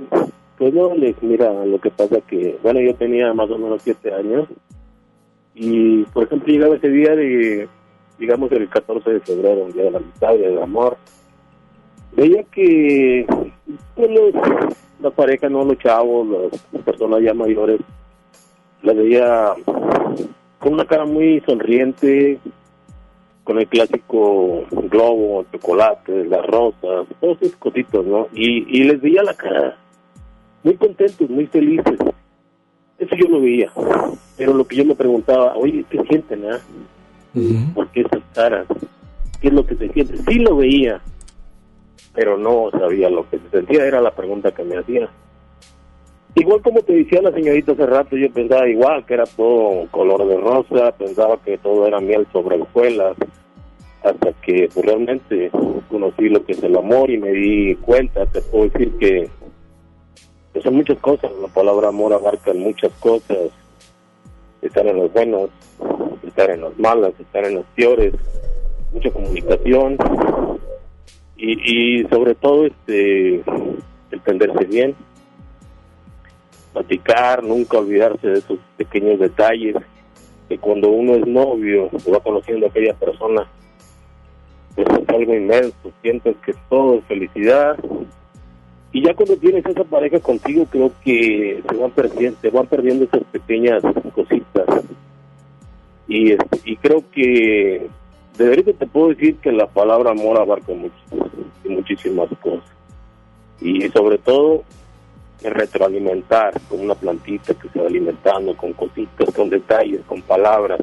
[0.57, 4.11] pues no, Alex, mira, lo que pasa que, bueno, yo tenía más o menos siete
[4.11, 4.47] años
[5.55, 7.69] y, por ejemplo, llegaba ese día de,
[8.19, 10.97] digamos, el 14 de febrero, el día de la amistad, el del amor.
[12.11, 13.25] Veía que
[13.95, 14.33] pues, los,
[15.01, 17.79] la pareja, no los chavos, las personas ya mayores,
[18.83, 19.53] la veía
[20.59, 22.37] con una cara muy sonriente,
[23.45, 28.27] con el clásico globo, el chocolate, las rosas, todos esos cositos, ¿no?
[28.33, 29.77] Y, y les veía la cara
[30.63, 31.97] muy contentos, muy felices.
[32.97, 33.71] Eso yo lo veía.
[34.37, 36.59] Pero lo que yo me preguntaba, oye, ¿qué sienten, ah?
[37.73, 38.67] ¿Por qué esas caras?
[39.41, 40.17] ¿Qué es lo que se siente?
[40.17, 41.01] Sí lo veía,
[42.13, 45.09] pero no sabía lo que se sentía, era la pregunta que me hacía.
[46.35, 50.27] Igual como te decía la señorita hace rato, yo pensaba igual, que era todo color
[50.27, 53.15] de rosa, pensaba que todo era miel sobre hojuelas,
[54.03, 55.49] hasta que pues, realmente
[55.89, 59.29] conocí lo que es el amor y me di cuenta, te puedo decir que
[60.61, 63.51] son muchas cosas, la palabra amor abarca muchas cosas,
[64.61, 65.49] estar en los buenos,
[66.25, 68.13] estar en las malas, estar en las peores,
[68.91, 69.97] mucha comunicación
[71.35, 73.43] y, y sobre todo este
[74.11, 74.95] entenderse bien,
[76.73, 79.75] platicar, nunca olvidarse de esos pequeños detalles,
[80.49, 83.47] que cuando uno es novio o va conociendo a aquella persona,
[84.75, 87.77] pues es algo inmenso, sientes que todo es felicidad.
[88.95, 93.03] Y ya cuando tienes esa pareja contigo, creo que se van perdiendo, se van perdiendo
[93.03, 94.85] esas pequeñas cositas.
[96.07, 97.89] Y, este, y creo que
[98.37, 102.63] de verdad te puedo decir que la palabra amor abarca y muchísimas cosas.
[103.59, 104.63] Y sobre todo,
[105.43, 110.79] retroalimentar con una plantita que se va alimentando, con cositas, con detalles, con palabras,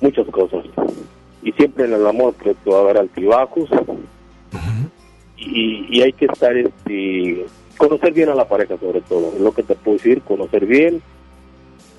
[0.00, 0.64] muchas cosas.
[1.42, 3.68] Y siempre en el amor creo que va a haber altibajos
[5.44, 7.46] y, y hay que estar, este,
[7.76, 11.02] conocer bien a la pareja sobre todo, es lo que te puedo decir, conocer bien,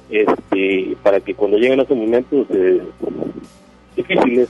[0.09, 2.81] este, para que cuando lleguen esos momentos eh,
[3.95, 4.49] difíciles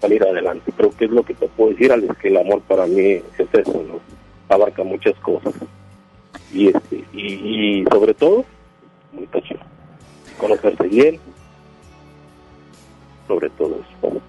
[0.00, 0.72] salir adelante.
[0.76, 3.24] Creo que es lo que te puedo decir, Alex, que el amor para mí es
[3.52, 4.00] eso, ¿no?
[4.48, 5.54] Abarca muchas cosas.
[6.52, 8.44] Y este y, y sobre todo,
[9.10, 9.60] comunicación.
[10.38, 11.18] Conocerse bien,
[13.28, 14.20] sobre todo eso.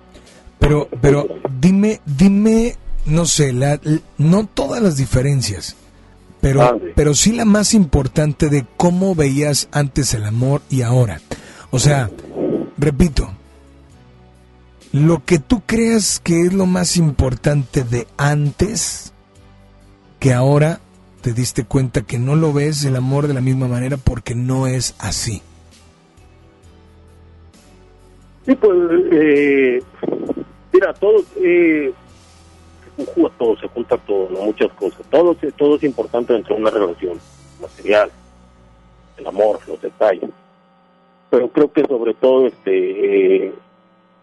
[0.59, 1.27] Pero, pero
[1.59, 3.79] dime, dime, no sé, la,
[4.17, 5.75] no todas las diferencias,
[6.39, 6.93] pero, Ande.
[6.95, 11.21] pero sí la más importante de cómo veías antes el amor y ahora.
[11.71, 12.09] O sea,
[12.77, 13.31] repito,
[14.91, 19.13] lo que tú creas que es lo más importante de antes,
[20.19, 20.81] que ahora
[21.21, 24.67] te diste cuenta que no lo ves el amor de la misma manera porque no
[24.67, 25.41] es así.
[28.45, 28.77] Sí, pues,
[29.11, 29.83] eh,
[30.73, 31.93] mira, todo, eh,
[33.05, 34.41] conjuga todo, se junta todo, ¿no?
[34.41, 35.05] muchas cosas.
[35.09, 37.19] Todo, todo es importante dentro de una relación
[37.61, 38.11] material,
[39.17, 40.29] el amor, los detalles.
[41.29, 43.53] Pero creo que sobre todo, este, eh,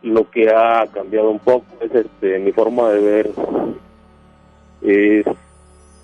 [0.02, 3.30] lo que ha cambiado un poco es, este, mi forma de ver
[4.82, 5.26] es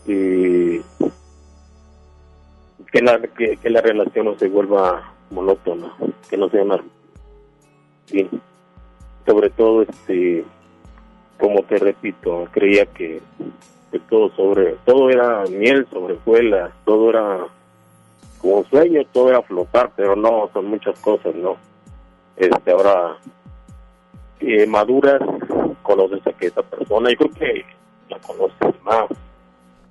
[0.07, 0.83] eh,
[2.91, 5.93] que la que, que la relación no se vuelva monótona,
[6.29, 6.83] que no sea una
[8.07, 8.29] sí.
[9.27, 10.45] Sobre todo, este,
[11.39, 13.21] como te repito, creía que,
[14.09, 17.39] todo sobre, todo era miel sobre hojuelas, todo era
[18.41, 21.57] como sueño, todo era flotar, pero no, son muchas cosas, ¿no?
[22.37, 23.17] Este, ahora,
[24.41, 25.21] eh, maduras,
[25.83, 27.65] conoces a que esa persona, yo creo que
[28.09, 29.05] la conoces más,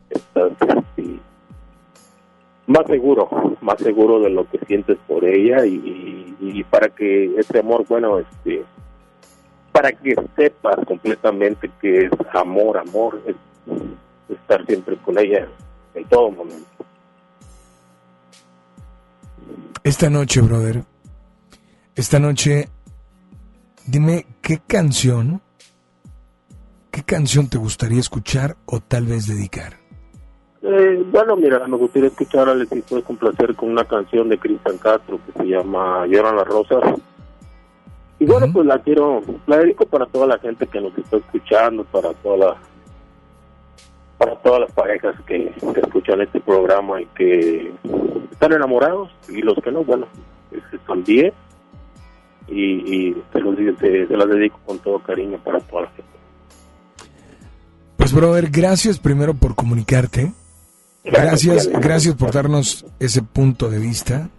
[0.10, 1.20] estás, este,
[2.68, 3.30] más seguro,
[3.62, 7.86] más seguro de lo que sientes por ella y, y- y para que ese amor,
[7.88, 8.64] bueno, este,
[9.74, 13.36] para que sepas completamente que es amor, amor, es
[14.30, 15.48] estar siempre con ella
[15.96, 16.68] en todo momento.
[19.84, 20.84] Esta noche, brother,
[21.96, 22.70] esta noche,
[23.86, 25.42] dime qué canción,
[26.92, 29.74] qué canción te gustaría escuchar o tal vez dedicar.
[30.62, 34.38] Eh, bueno, mira, me gustaría escuchar a Alex si puedes complacer con una canción de
[34.38, 36.82] Cristian Castro que se llama Lloran las Rosas.
[38.24, 41.84] Y bueno, pues la quiero, la dedico para toda la gente que nos está escuchando,
[41.84, 42.58] para toda la,
[44.18, 47.74] para todas las parejas que, que escuchan este programa y que
[48.32, 50.08] están enamorados y los que no, bueno,
[50.88, 51.34] también.
[52.48, 56.12] Y, y se, los, se, se las dedico con todo cariño para toda la gente.
[57.98, 60.32] Pues, brother, gracias primero por comunicarte.
[61.04, 64.30] Gracias, gracias por darnos ese punto de vista.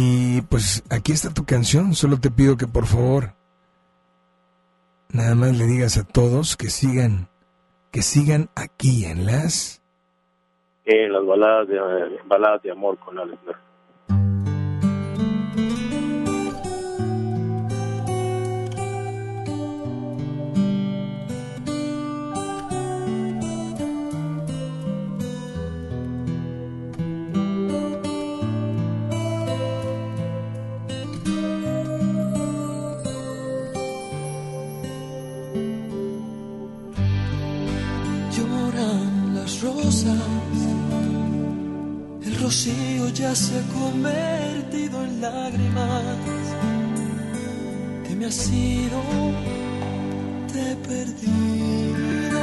[0.00, 1.92] Y pues aquí está tu canción.
[1.92, 3.32] Solo te pido que por favor
[5.12, 7.28] nada más le digas a todos que sigan,
[7.90, 9.82] que sigan aquí en las
[10.84, 11.80] En las baladas de,
[12.26, 13.40] baladas de amor con Alex.
[39.62, 40.18] rosas,
[42.22, 46.16] el rocío ya se ha convertido en lágrimas.
[48.04, 49.00] Te me has ido,
[50.52, 52.40] te he perdido.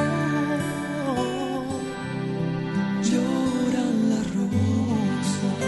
[3.10, 5.62] Lloran las rosas,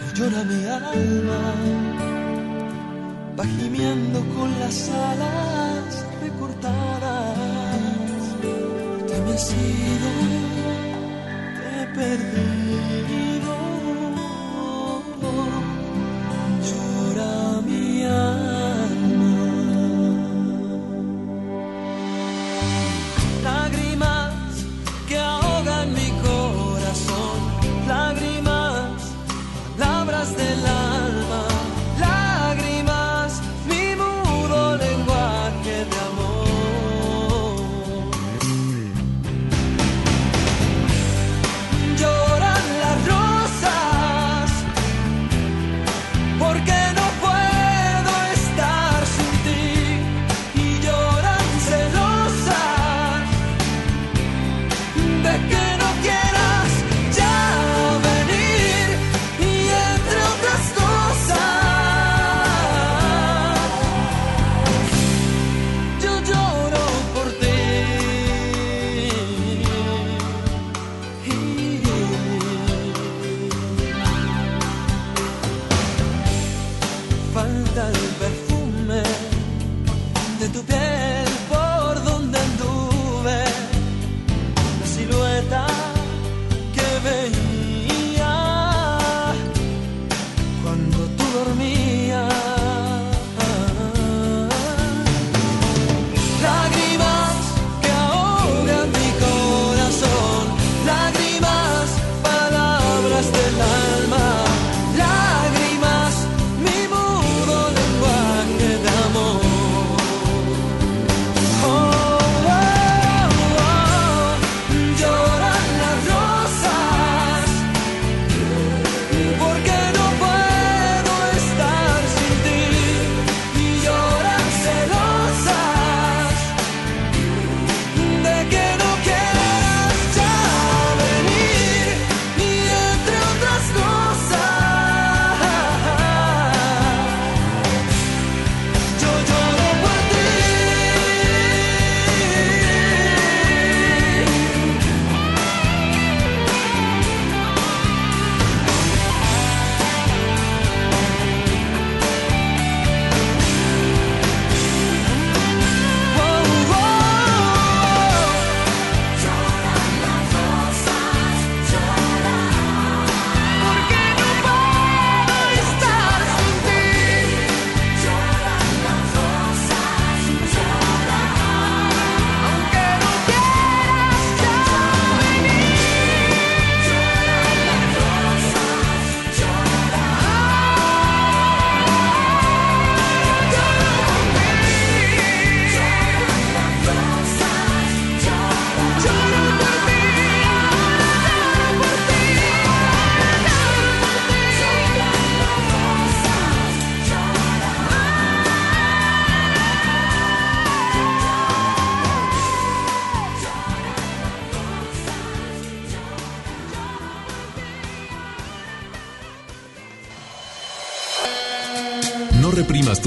[0.00, 1.42] y llora mi alma,
[3.38, 7.13] va gimiendo con las alas recortadas
[9.34, 10.10] te me has ido,
[11.56, 13.73] te he perdido.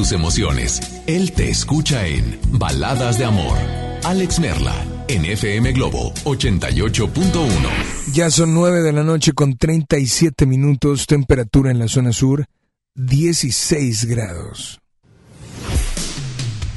[0.08, 0.80] Tus emociones.
[1.06, 3.58] Él te escucha en Baladas de Amor.
[4.06, 4.74] Alex Merla,
[5.08, 8.14] en FM Globo 88.1.
[8.14, 12.46] Ya son 9 de la noche con 37 minutos, temperatura en la zona sur
[12.96, 14.80] 16 grados.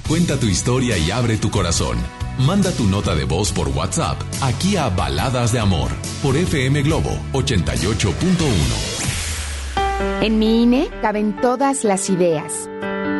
[0.08, 1.98] Cuenta tu historia y abre tu corazón.
[2.38, 5.92] Manda tu nota de voz por WhatsApp aquí a Baladas de Amor
[6.22, 9.10] por FM Globo 88.1.
[10.22, 12.68] En mi INE caben todas las ideas,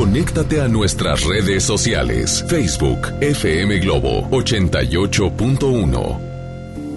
[0.00, 2.42] Conéctate a nuestras redes sociales.
[2.48, 6.18] Facebook FM Globo 88.1.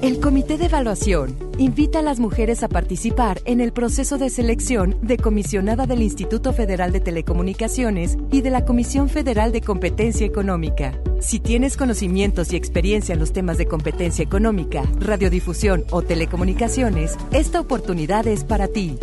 [0.02, 4.98] El Comité de Evaluación invita a las mujeres a participar en el proceso de selección
[5.02, 10.98] de comisionada del Instituto Federal de Telecomunicaciones y de la Comisión Federal de Competencia Económica.
[11.20, 17.60] Si tienes conocimientos y experiencia en los temas de competencia económica, radiodifusión o telecomunicaciones, esta
[17.60, 18.98] oportunidad es para ti.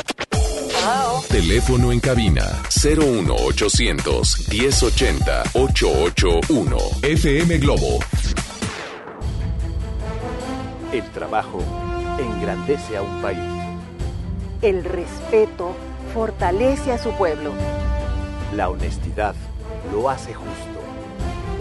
[1.29, 7.99] Teléfono en cabina 01800 1080 881 FM Globo.
[10.91, 11.59] El trabajo
[12.17, 13.37] engrandece a un país.
[14.63, 15.75] El respeto
[16.15, 17.53] fortalece a su pueblo.
[18.55, 19.35] La honestidad
[19.93, 20.81] lo hace justo.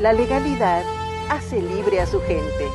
[0.01, 0.83] La legalidad
[1.29, 2.69] hace libre a su gente.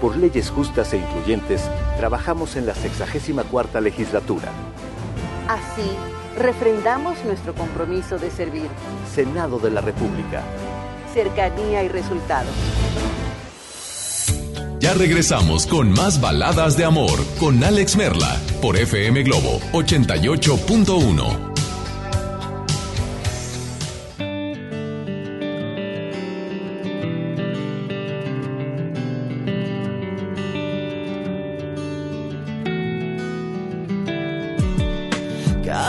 [0.00, 4.52] Por leyes justas e incluyentes, trabajamos en la 64 legislatura.
[5.48, 5.90] Así,
[6.36, 8.68] refrendamos nuestro compromiso de servir.
[9.14, 10.42] Senado de la República.
[11.14, 12.52] Cercanía y resultados.
[14.78, 21.47] Ya regresamos con más baladas de amor con Alex Merla por FM Globo 88.1.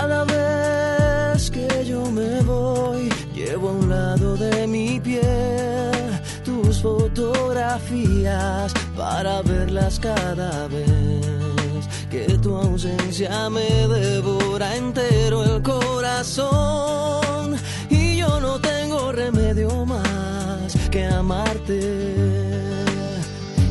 [0.09, 8.73] Cada vez que yo me voy, llevo a un lado de mi piel tus fotografías
[8.97, 17.55] para verlas cada vez que tu ausencia me devora entero el corazón.
[17.91, 22.15] Y yo no tengo remedio más que amarte.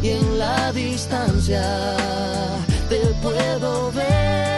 [0.02, 1.97] Y en la distancia
[2.89, 4.57] te puedo ver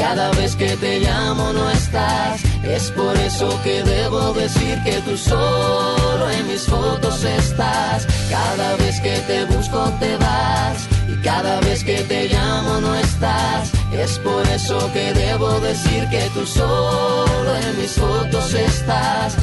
[0.00, 2.40] cada vez que te llamo no estás.
[2.64, 8.06] Es por eso que debo decir que tú solo en mis fotos estás.
[8.30, 13.70] Cada vez que te busco te vas y cada vez que te llamo no estás.
[13.92, 19.36] Es por eso que debo decir que tú solo en mis fotos estás.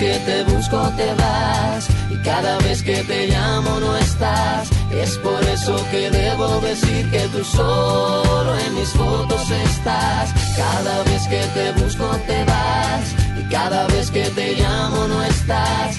[0.00, 4.70] Que te busco te vas y cada vez que te llamo no estás.
[4.90, 10.32] Es por eso que debo decir que tú solo en mis fotos estás.
[10.56, 15.98] Cada vez que te busco te vas y cada vez que te llamo no estás.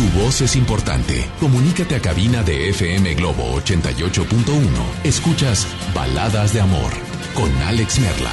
[0.00, 1.26] Tu voz es importante.
[1.40, 4.24] Comunícate a cabina de FM Globo 88.1.
[5.04, 6.90] Escuchas Baladas de Amor
[7.34, 8.32] con Alex Merla.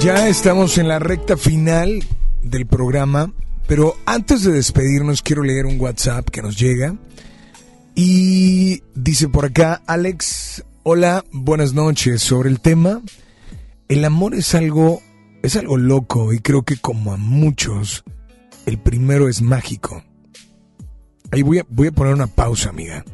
[0.00, 2.02] Ya estamos en la recta final
[2.40, 3.34] del programa,
[3.66, 6.96] pero antes de despedirnos quiero leer un WhatsApp que nos llega.
[7.94, 12.22] Y dice por acá, Alex, hola, buenas noches.
[12.22, 13.02] Sobre el tema,
[13.90, 15.02] el amor es algo,
[15.46, 18.02] es algo loco y creo que como a muchos,
[18.66, 20.02] el primero es mágico.
[21.30, 23.04] Ahí voy a, voy a poner una pausa, amiga.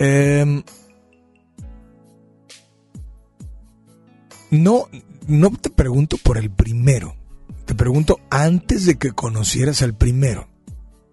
[0.00, 0.64] Em,
[4.50, 4.88] no,
[5.28, 7.14] no te pregunto por el primero.
[7.64, 10.48] Te pregunto antes de que conocieras al primero.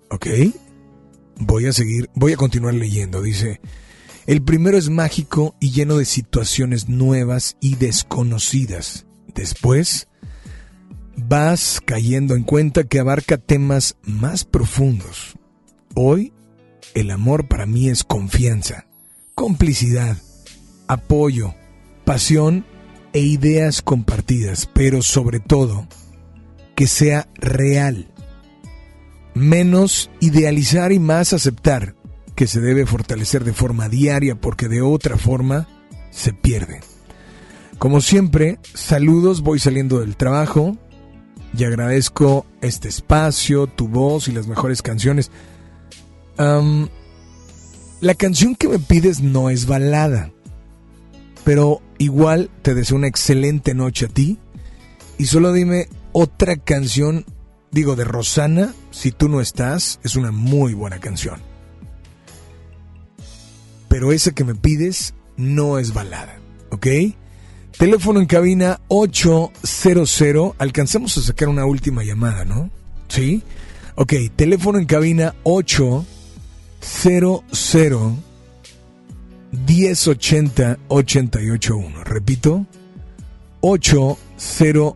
[0.10, 0.28] ¿Ok?
[1.38, 3.22] Voy a seguir, voy a continuar leyendo.
[3.22, 3.62] Dice,
[4.26, 9.06] el primero es mágico y lleno de situaciones nuevas y desconocidas.
[9.34, 10.08] Después,
[11.16, 15.38] vas cayendo en cuenta que abarca temas más profundos.
[15.96, 16.34] Hoy,
[16.94, 18.86] el amor para mí es confianza,
[19.36, 20.18] complicidad,
[20.88, 21.56] apoyo,
[22.06, 22.66] pasión
[23.14, 25.88] e ideas compartidas, pero sobre todo,
[26.76, 28.08] que sea real.
[29.34, 31.96] Menos idealizar y más aceptar
[32.36, 35.68] que se debe fortalecer de forma diaria porque de otra forma
[36.10, 36.82] se pierde.
[37.82, 40.78] Como siempre, saludos, voy saliendo del trabajo
[41.58, 45.32] y agradezco este espacio, tu voz y las mejores canciones.
[46.38, 50.32] La canción que me pides no es balada,
[51.44, 54.38] pero igual te deseo una excelente noche a ti
[55.18, 57.26] y solo dime otra canción,
[57.72, 61.42] digo de Rosana, si tú no estás, es una muy buena canción.
[63.88, 66.38] Pero esa que me pides no es balada,
[66.70, 66.86] ¿ok?
[67.82, 70.54] Teléfono en cabina 800.
[70.60, 72.70] Alcanzamos a sacar una última llamada, ¿no?
[73.08, 73.42] ¿Sí?
[73.96, 76.06] Ok, teléfono en cabina 800
[79.68, 82.04] 1080 881.
[82.04, 82.68] Repito,
[83.62, 84.94] 800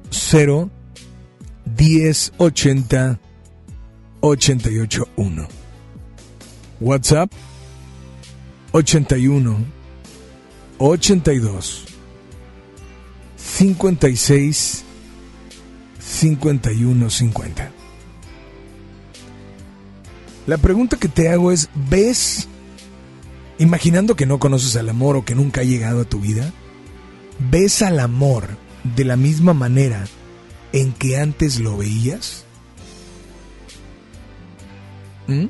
[1.66, 3.20] 1080
[4.22, 5.48] 881.
[6.82, 7.32] WhatsApp
[8.74, 9.58] 81
[10.78, 11.85] 82
[13.56, 14.84] 56
[15.98, 17.72] 51 50.
[20.46, 22.50] La pregunta que te hago es, ¿ves,
[23.58, 26.52] imaginando que no conoces al amor o que nunca ha llegado a tu vida,
[27.50, 28.50] ves al amor
[28.84, 30.06] de la misma manera
[30.74, 32.44] en que antes lo veías?
[35.28, 35.46] ¿Mm?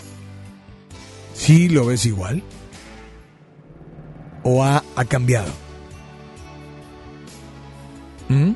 [1.33, 2.43] ¿Sí lo ves igual?
[4.43, 5.64] ¿O ha, ha cambiado?
[8.29, 8.51] ¿Mm?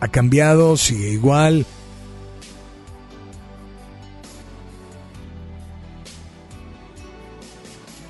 [0.00, 0.76] ¿Ha cambiado?
[0.76, 1.64] ¿Sigue igual?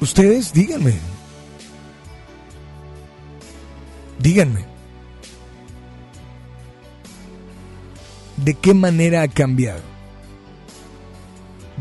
[0.01, 0.95] Ustedes díganme.
[4.19, 4.65] Díganme.
[8.37, 9.81] ¿De qué manera ha cambiado?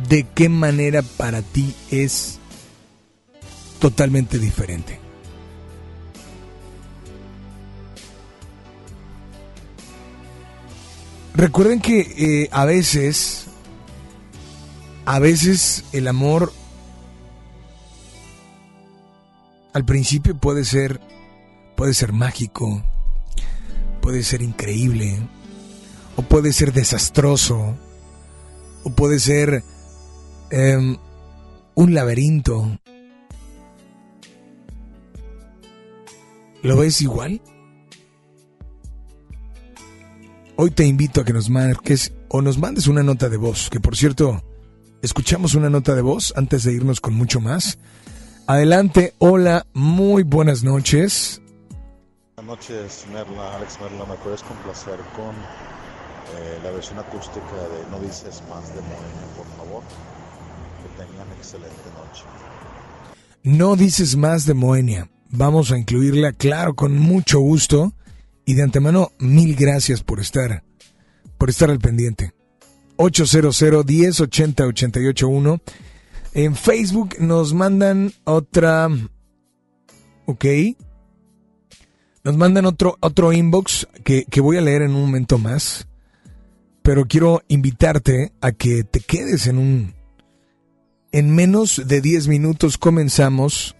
[0.08, 2.40] ¿De qué manera para ti es
[3.80, 5.03] totalmente diferente?
[11.36, 13.46] Recuerden que eh, a veces,
[15.06, 16.54] a veces el amor
[19.74, 21.02] al principio puede ser,
[21.76, 22.84] puede ser mágico,
[24.00, 25.28] puede ser increíble,
[26.16, 27.76] o puede ser desastroso,
[28.84, 29.64] o puede ser
[30.52, 30.98] em,
[31.74, 32.78] un laberinto.
[36.62, 37.42] ¿Lo ves igual?
[40.56, 43.80] Hoy te invito a que nos marques o nos mandes una nota de voz, que
[43.80, 44.44] por cierto,
[45.02, 47.80] escuchamos una nota de voz antes de irnos con mucho más.
[48.46, 51.42] Adelante, hola, muy buenas noches.
[52.36, 54.06] Buenas noches, Merla, Alex Merla.
[54.06, 59.48] ¿Me puedes complacer con eh, la versión acústica de No dices más de Moenia, por
[59.58, 59.84] favor?
[60.84, 62.26] Que tengan excelente noche.
[63.42, 65.10] No dices más de Moenia.
[65.30, 67.94] Vamos a incluirla, claro, con mucho gusto.
[68.46, 70.64] Y de antemano, mil gracias por estar,
[71.38, 72.34] por estar al pendiente.
[72.98, 75.62] 800 1080 881
[76.34, 78.90] En Facebook nos mandan otra.
[80.26, 80.46] Ok.
[82.24, 85.88] Nos mandan otro, otro inbox que, que voy a leer en un momento más.
[86.82, 89.94] Pero quiero invitarte a que te quedes en un.
[91.12, 93.76] En menos de 10 minutos comenzamos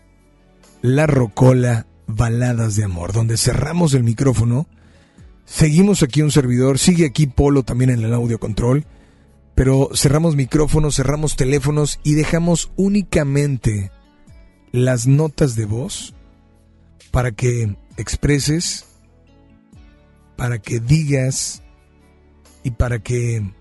[0.82, 4.68] la rocola Baladas de Amor, donde cerramos el micrófono.
[5.46, 8.86] Seguimos aquí un servidor, sigue aquí Polo también en el audio control,
[9.56, 13.92] pero cerramos micrófonos, cerramos teléfonos y dejamos únicamente
[14.72, 16.16] las notas de voz
[17.12, 18.86] para que expreses,
[20.36, 21.62] para que digas
[22.64, 23.52] y para que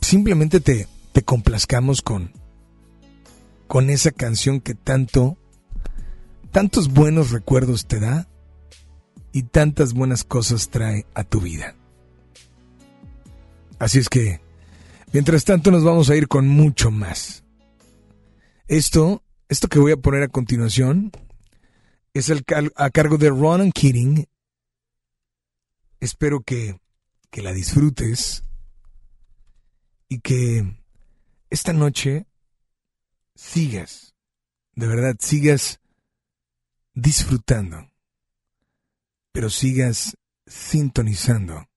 [0.00, 2.32] simplemente te, te complazcamos con,
[3.68, 5.36] con esa canción que tanto
[6.56, 8.26] tantos buenos recuerdos te da
[9.30, 11.76] y tantas buenas cosas trae a tu vida.
[13.78, 14.40] Así es que,
[15.12, 17.44] mientras tanto nos vamos a ir con mucho más.
[18.68, 21.12] Esto, esto que voy a poner a continuación,
[22.14, 22.42] es el
[22.74, 24.26] a cargo de Ronan Keating.
[26.00, 26.80] Espero que,
[27.28, 28.44] que la disfrutes
[30.08, 30.74] y que
[31.50, 32.26] esta noche
[33.34, 34.14] sigas,
[34.72, 35.80] de verdad, sigas
[36.96, 37.92] disfrutando,
[39.30, 40.16] pero sigas
[40.46, 41.68] sintonizando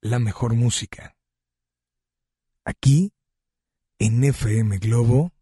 [0.00, 1.16] la mejor música.
[2.64, 3.12] Aquí,
[4.00, 5.32] en FM Globo,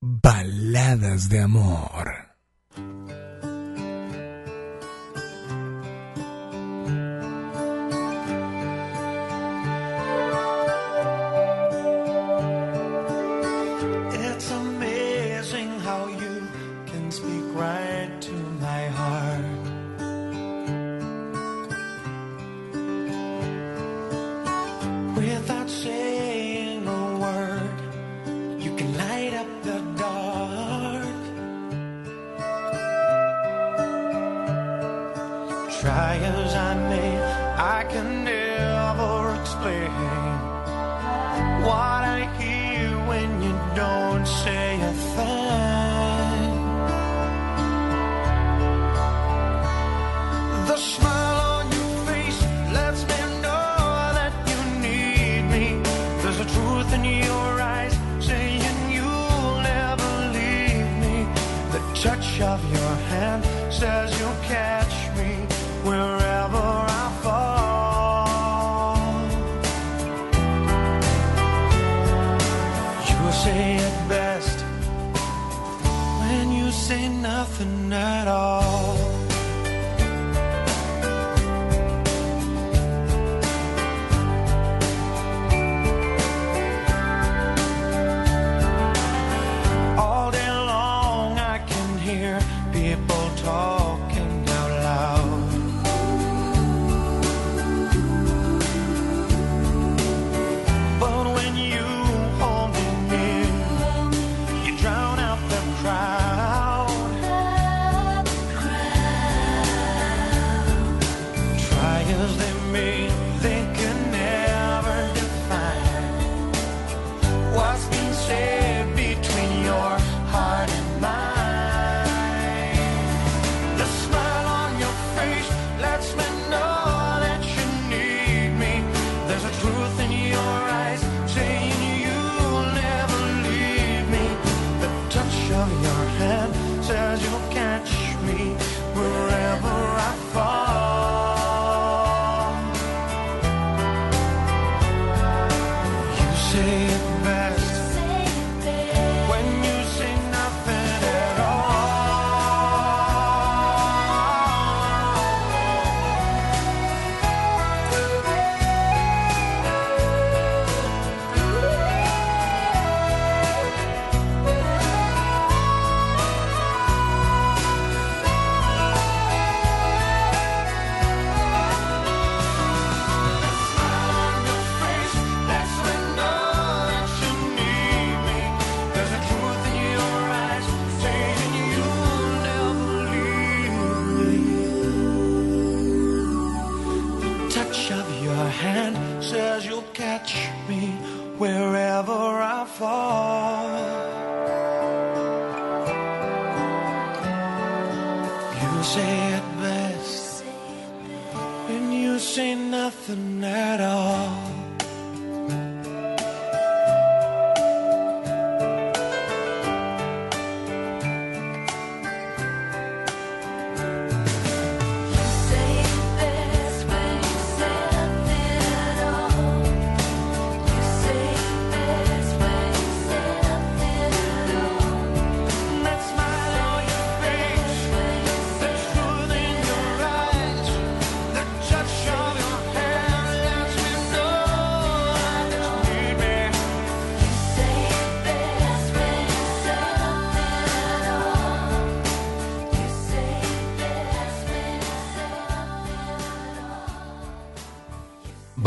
[0.00, 2.29] baladas de amor.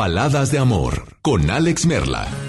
[0.03, 2.42] Baladas de amor con Alex Merla.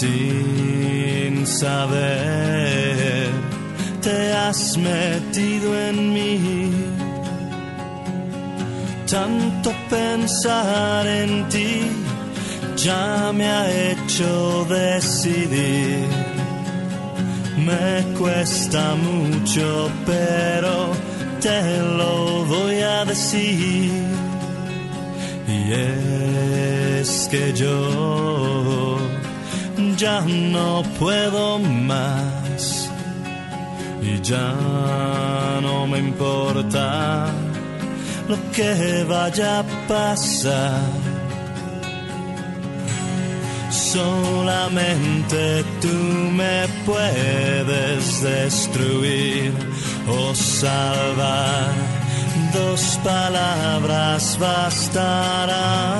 [0.00, 3.30] Sin saber
[4.02, 6.70] te has metido en mí.
[9.10, 11.72] Tanto pensar en ti
[12.76, 16.06] ya me ha hecho decidir.
[17.68, 20.74] Me cuesta mucho, pero
[21.40, 21.60] te
[21.98, 23.90] lo voy a decir.
[25.48, 28.35] Y es que yo
[29.96, 32.90] ya no puedo más
[34.02, 34.54] y ya
[35.62, 37.32] no me importa
[38.28, 40.82] lo que vaya a pasar.
[43.70, 45.88] Solamente tú
[46.40, 49.52] me puedes destruir
[50.08, 51.72] o salvar.
[52.52, 55.96] Dos palabras bastarán.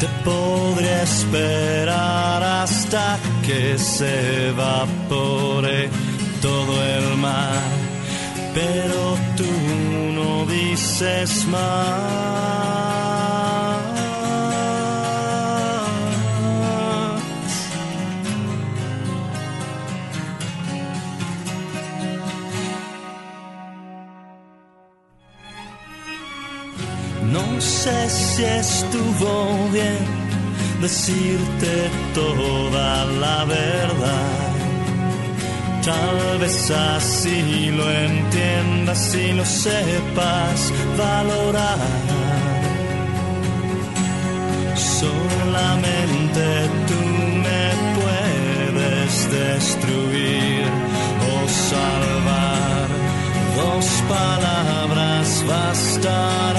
[0.00, 5.88] Te podré esperar hasta que se evapore
[6.40, 7.62] todo el mar,
[8.54, 9.50] pero tú
[10.14, 12.78] no dices más.
[27.88, 30.04] Sé si estuvo bien
[30.80, 31.72] decirte
[32.14, 34.50] toda la verdad.
[35.84, 40.58] Tal vez así lo entiendas y lo sepas
[40.98, 41.78] valorar.
[45.00, 46.44] Solamente
[46.88, 47.00] tú
[47.46, 47.64] me
[47.98, 50.64] puedes destruir
[51.32, 51.36] o
[51.70, 52.86] salvar.
[53.60, 53.86] Dos
[54.16, 56.58] palabras bastarán.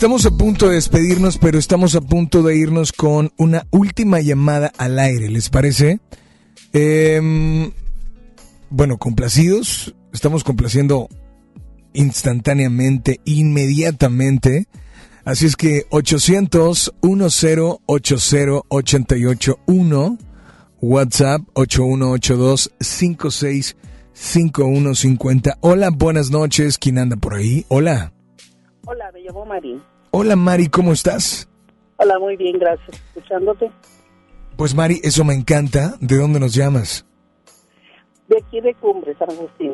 [0.00, 4.72] Estamos a punto de despedirnos, pero estamos a punto de irnos con una última llamada
[4.78, 6.00] al aire, ¿les parece?
[6.72, 7.70] Em,
[8.70, 11.10] bueno, complacidos, estamos complaciendo
[11.92, 14.68] instantáneamente, inmediatamente.
[15.26, 20.18] Así es que 800 10 80 881
[20.80, 23.76] WhatsApp 8182 56
[24.14, 25.58] 5150.
[25.60, 26.78] Hola, buenas noches.
[26.78, 27.66] ¿Quién anda por ahí?
[27.68, 28.14] Hola.
[28.86, 29.89] Hola, me llamo Mari.
[30.10, 31.48] Hola Mari, ¿cómo estás?
[31.96, 33.00] Hola, muy bien, gracias.
[33.14, 33.70] Escuchándote.
[34.56, 35.94] Pues Mari, eso me encanta.
[36.00, 37.06] ¿De dónde nos llamas?
[38.28, 39.72] De aquí de Cumbre, San Agustín.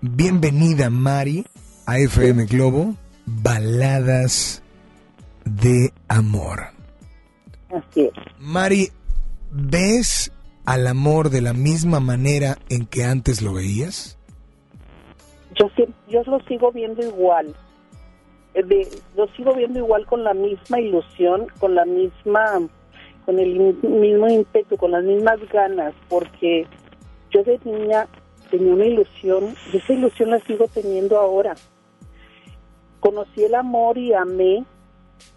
[0.00, 1.46] Bienvenida Mari
[1.86, 2.94] a FM Globo,
[3.26, 4.62] Baladas
[5.44, 6.60] de Amor.
[7.70, 8.12] Así es.
[8.38, 8.90] Mari,
[9.50, 10.30] ¿ves
[10.64, 14.18] al amor de la misma manera en que antes lo veías?
[15.58, 17.54] Yo, sí- yo lo sigo viendo igual.
[18.54, 22.60] Eh, de- lo sigo viendo igual con la misma ilusión, con la misma,
[23.26, 26.66] con el mismo ímpetu, con las mismas ganas, porque
[27.30, 28.06] yo de niña
[28.50, 31.54] tenía una ilusión y esa ilusión la sigo teniendo ahora.
[33.00, 34.64] Conocí el amor y amé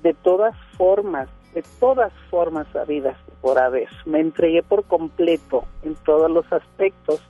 [0.03, 3.89] de todas formas, de todas formas habidas por haber.
[4.05, 7.21] Me entregué por completo en todos los aspectos.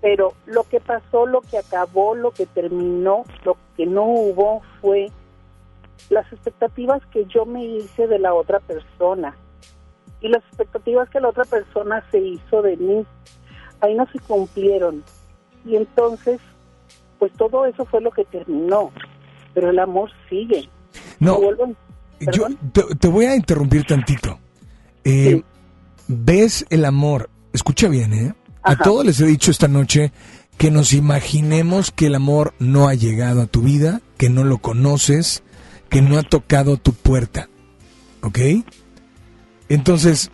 [0.00, 5.10] Pero lo que pasó, lo que acabó, lo que terminó, lo que no hubo fue
[6.10, 9.36] las expectativas que yo me hice de la otra persona
[10.20, 13.06] y las expectativas que la otra persona se hizo de mí.
[13.80, 15.04] Ahí no se cumplieron.
[15.64, 16.40] Y entonces,
[17.18, 18.90] pues todo eso fue lo que terminó.
[19.54, 20.68] Pero el amor sigue.
[21.20, 21.38] No,
[22.20, 24.38] yo te, te voy a interrumpir tantito.
[25.04, 25.42] Eh,
[26.08, 27.30] ¿Ves el amor?
[27.52, 28.34] Escucha bien, ¿eh?
[28.62, 30.12] A todos les he dicho esta noche
[30.56, 34.58] que nos imaginemos que el amor no ha llegado a tu vida, que no lo
[34.58, 35.42] conoces,
[35.88, 37.48] que no ha tocado tu puerta.
[38.22, 38.38] ¿Ok?
[39.68, 40.30] Entonces,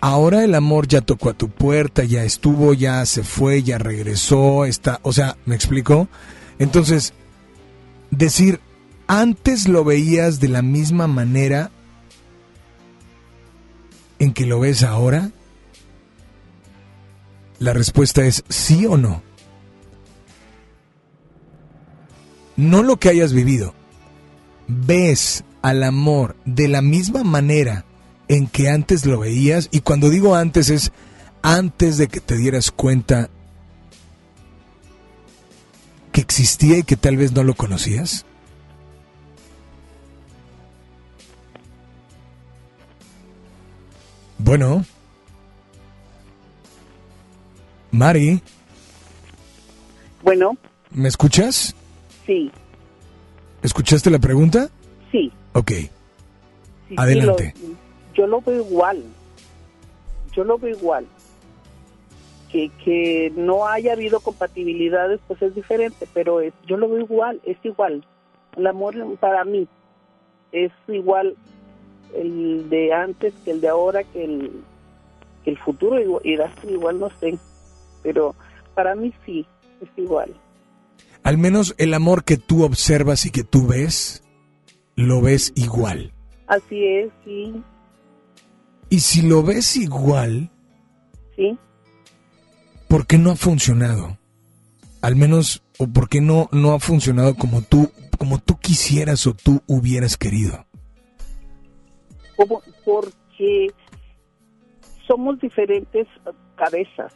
[0.00, 4.64] ahora el amor ya tocó a tu puerta, ya estuvo, ya se fue, ya regresó,
[4.64, 6.08] está, o sea, ¿me explico?
[6.58, 7.12] Entonces,
[8.10, 8.60] decir,
[9.08, 11.70] antes lo veías de la misma manera
[14.18, 15.32] en que lo ves ahora?
[17.62, 19.22] La respuesta es sí o no.
[22.56, 23.72] No lo que hayas vivido.
[24.66, 27.84] ¿Ves al amor de la misma manera
[28.26, 29.68] en que antes lo veías?
[29.70, 30.90] Y cuando digo antes es
[31.40, 33.30] antes de que te dieras cuenta
[36.10, 38.26] que existía y que tal vez no lo conocías.
[44.38, 44.84] Bueno.
[47.92, 48.40] Mari,
[50.22, 50.56] Bueno,
[50.90, 51.74] ¿me escuchas?
[52.26, 52.50] sí,
[53.62, 54.68] ¿Escuchaste la pregunta?
[55.10, 55.30] sí.
[55.52, 55.68] Ok.
[55.70, 55.90] sí,
[56.88, 57.54] sí, Adelante.
[57.60, 57.76] lo-
[58.14, 59.04] yo lo veo igual.
[60.34, 61.06] Yo lo veo igual.
[62.50, 67.40] Que, que no haya habido compatibilidades, pues es diferente, pero es, yo lo veo igual,
[67.44, 68.04] es igual.
[68.56, 69.66] El amor para mí
[70.52, 71.34] es igual
[72.14, 74.50] el de antes que el de ahora, que el,
[75.44, 77.38] que el futuro irá igual, no sé.
[78.02, 78.34] Pero
[78.74, 79.46] para mí sí,
[79.80, 80.34] es igual.
[81.22, 84.22] Al menos el amor que tú observas y que tú ves,
[84.96, 86.12] lo ves igual.
[86.48, 87.62] Así es, sí,
[88.90, 90.50] Y si lo ves igual,
[91.36, 91.56] sí.
[92.88, 94.18] ¿por qué no ha funcionado?
[95.00, 99.34] Al menos, o por qué no, no ha funcionado como tú, como tú quisieras o
[99.34, 100.66] tú hubieras querido.
[102.36, 102.60] Como-
[103.38, 103.68] que
[105.06, 106.06] somos diferentes
[106.56, 107.12] cabezas.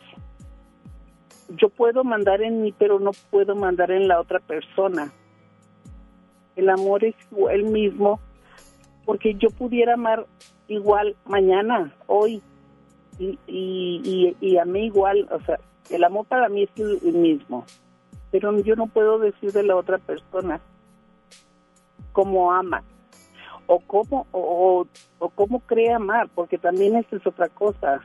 [1.49, 5.13] Yo puedo mandar en mí, pero no puedo mandar en la otra persona.
[6.57, 7.15] El amor es
[7.51, 8.19] el mismo,
[9.05, 10.27] porque yo pudiera amar
[10.69, 12.43] igual mañana, hoy,
[13.19, 15.59] y, y, y, y amé igual, o sea,
[15.91, 16.71] el amor para mí es
[17.03, 17.65] el mismo,
[18.31, 20.61] pero yo no puedo decir de la otra persona
[22.13, 22.83] cómo ama
[23.67, 24.87] o cómo o-
[25.19, 28.01] o cómo cree amar, porque también esa es otra cosa,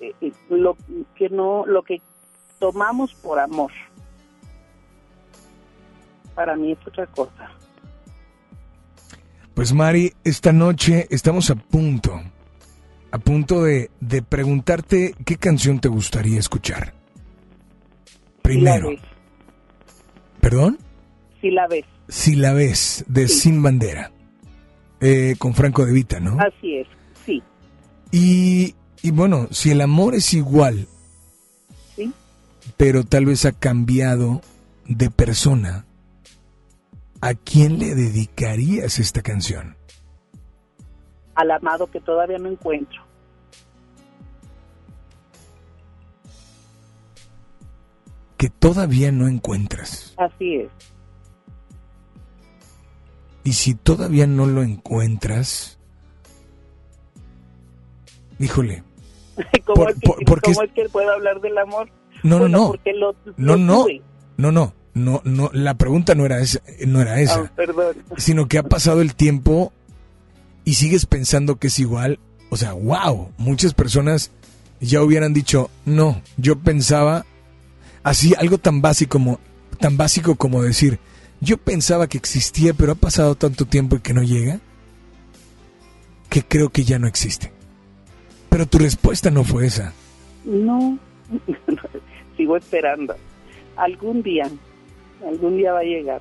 [0.00, 0.76] eh, eh, lo
[1.14, 2.00] que no, lo que
[2.58, 3.70] tomamos por amor,
[6.34, 7.50] para mí es otra cosa.
[9.54, 12.20] Pues Mari, esta noche estamos a punto,
[13.10, 16.92] a punto de, de preguntarte qué canción te gustaría escuchar.
[18.42, 18.98] Primero, Si
[20.40, 20.78] ¿perdón?
[21.40, 24.12] si la ves, Si la ves, de Sin Bandera,
[25.00, 26.36] eh, con Franco de Vita, ¿no?
[26.38, 26.86] así es,
[27.24, 27.42] sí,
[28.12, 30.86] Y, y bueno, si el amor es igual.
[32.76, 34.40] Pero tal vez ha cambiado
[34.86, 35.84] de persona,
[37.20, 39.76] ¿a quién le dedicarías esta canción?
[41.34, 43.02] al amado que todavía no encuentro.
[48.36, 50.14] Que todavía no encuentras.
[50.18, 50.68] Así es.
[53.44, 55.78] Y si todavía no lo encuentras,
[58.38, 58.82] híjole,
[59.64, 61.88] ¿Cómo, Por- es, que, por- cómo es que puedo hablar del amor?
[62.26, 64.02] No, Bueno, no, no, Porque lo, no, lo no, tuve.
[64.36, 67.96] no, no, no, no, la pregunta no era esa, no era esa, Ah, perdón.
[68.16, 69.72] sino que ha pasado el tiempo
[70.64, 72.18] y sigues pensando que es igual,
[72.50, 74.30] o sea, wow, muchas personas
[74.80, 77.24] ya hubieran dicho, no, yo pensaba
[78.02, 79.40] así algo tan básico como
[79.78, 80.98] tan básico como decir,
[81.40, 84.60] yo pensaba que existía, pero ha pasado tanto tiempo y que no llega,
[86.30, 87.52] que creo que ya no existe.
[88.48, 89.92] Pero tu respuesta no fue esa.
[90.44, 90.98] No,
[92.36, 93.14] sigo esperando.
[93.76, 94.50] Algún día,
[95.26, 96.20] algún día va a llegar.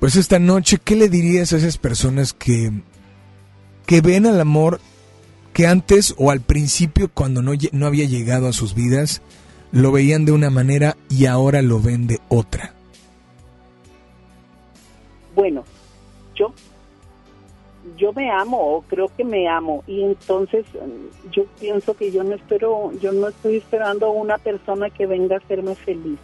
[0.00, 2.70] Pues esta noche, ¿qué le dirías a esas personas que,
[3.84, 4.80] que ven al amor
[5.52, 9.22] que antes o al principio, cuando no, no había llegado a sus vidas,
[9.72, 12.74] lo veían de una manera y ahora lo ven de otra?
[15.34, 15.64] Bueno,
[16.34, 16.54] yo
[17.98, 22.22] yo me amo o creo que me amo y entonces mm, yo pienso que yo
[22.22, 26.18] no espero, yo no estoy esperando una persona que venga a hacerme feliz.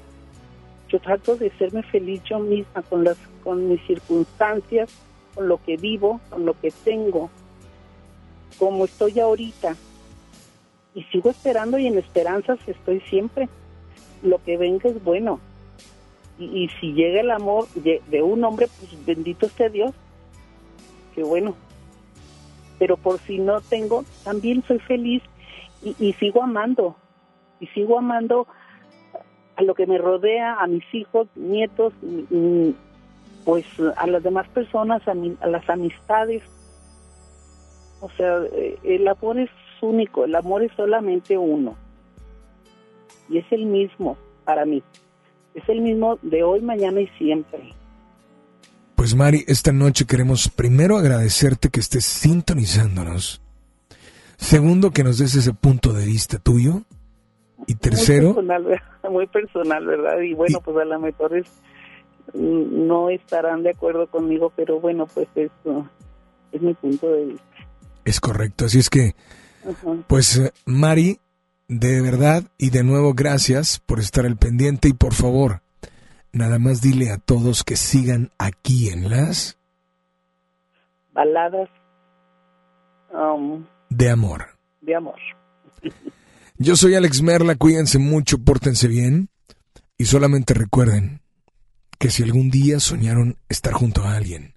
[0.88, 4.90] Yo trato de serme feliz yo misma con las con mis circunstancias,
[5.34, 7.28] con lo que vivo, con lo que tengo,
[8.59, 9.76] como estoy ahorita.
[10.94, 13.48] Y sigo esperando y en esperanzas estoy siempre.
[14.22, 15.40] Lo que venga es bueno.
[16.38, 19.92] Y, y si llega el amor de, de un hombre, pues bendito sea Dios.
[21.14, 21.55] Qué bueno.
[22.78, 25.22] Pero por si no tengo, también soy feliz
[25.82, 26.96] y, sigo amando.
[27.60, 28.46] Y sigo amando
[29.56, 31.92] a lo que me rodea, a mis hijos, nietos,
[33.44, 33.64] pues
[33.96, 36.42] a las demás personas, a, mi- a las amistades.
[38.01, 41.76] O sea, eh, el amor es único, el amor es solamente uno.
[43.28, 44.82] Y es el mismo para mí.
[45.55, 47.60] Es el mismo de hoy, mañana y siempre.
[49.15, 53.41] Pues Mari, esta noche queremos primero agradecerte que estés sintonizándonos.
[54.39, 56.82] Segundo, que nos des ese punto de vista tuyo.
[57.69, 59.11] Y tercero, Muy personal, ¿verdad?
[59.12, 60.20] muy personal, ¿verdad?
[60.20, 61.47] Y bueno, pues a lo mejor es,
[62.35, 65.53] mm, no estarán de acuerdo conmigo, pero bueno, pues es,
[66.51, 67.45] es mi punto de vista.
[68.05, 68.65] es correcto.
[68.65, 69.15] Así es que,
[69.62, 69.95] Ajá.
[70.09, 71.20] pues eh, Mari,
[71.69, 75.62] de verdad y de nuevo gracias por estar al pendiente y por favor,
[76.35, 79.59] nada más dile a todos que sigan aquí en las
[81.12, 81.69] Baladas
[83.12, 84.47] um, de amor.
[84.81, 85.19] de amor.
[86.59, 89.28] Yo soy Alex Merla, cuídense mucho, pórtense bien
[89.97, 91.20] y solamente recuerden
[91.98, 94.55] que si algún día soñaron estar junto a alguien,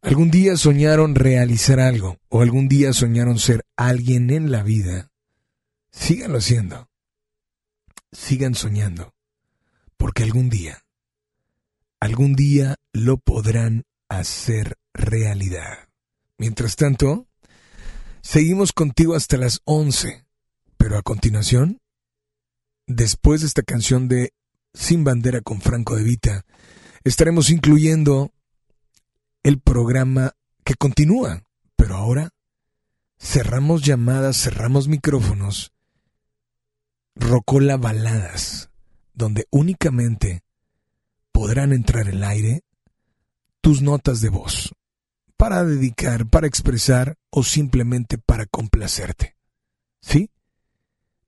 [0.00, 5.10] algún día soñaron realizar algo o algún día soñaron ser alguien en la vida,
[5.90, 6.88] síganlo haciendo.
[8.12, 9.14] Sigan soñando,
[9.96, 10.82] porque algún día,
[12.00, 15.88] algún día lo podrán hacer realidad.
[16.38, 17.28] Mientras tanto,
[18.22, 20.24] seguimos contigo hasta las 11.
[20.78, 21.78] Pero a continuación,
[22.86, 24.32] después de esta canción de
[24.72, 26.46] Sin Bandera con Franco de Vita,
[27.04, 28.32] estaremos incluyendo
[29.42, 31.42] el programa que continúa,
[31.76, 32.30] pero ahora
[33.18, 35.72] cerramos llamadas, cerramos micrófonos,
[37.14, 38.70] Rocola Baladas,
[39.12, 40.42] donde únicamente
[41.32, 42.62] podrán entrar al aire
[43.60, 44.74] tus notas de voz.
[45.36, 49.36] para dedicar, para expresar o simplemente para complacerte.
[50.02, 50.28] ¿Sí?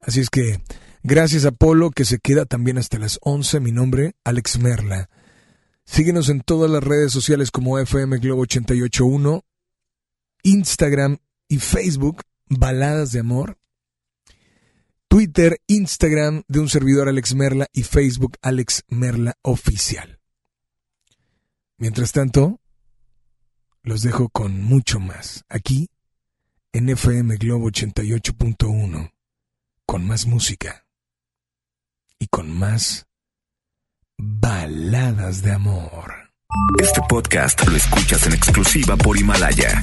[0.01, 0.61] Así es que,
[1.03, 3.61] gracias a Polo, que se queda también hasta las 11.
[3.61, 5.09] Mi nombre, Alex Merla.
[5.87, 9.45] Síguenos en todas las redes sociales como FM Globo 881,
[10.43, 11.17] Instagram
[11.49, 13.59] y Facebook, Baladas de Amor.
[15.13, 20.21] Twitter, Instagram de un servidor Alex Merla y Facebook Alex Merla Oficial.
[21.77, 22.63] Mientras tanto,
[23.83, 25.91] los dejo con mucho más aquí
[26.73, 29.13] en FM Globo 88.1
[29.85, 30.87] con más música
[32.19, 33.05] y con más
[34.17, 36.33] baladas de amor.
[36.81, 39.83] Este podcast lo escuchas en exclusiva por Himalaya.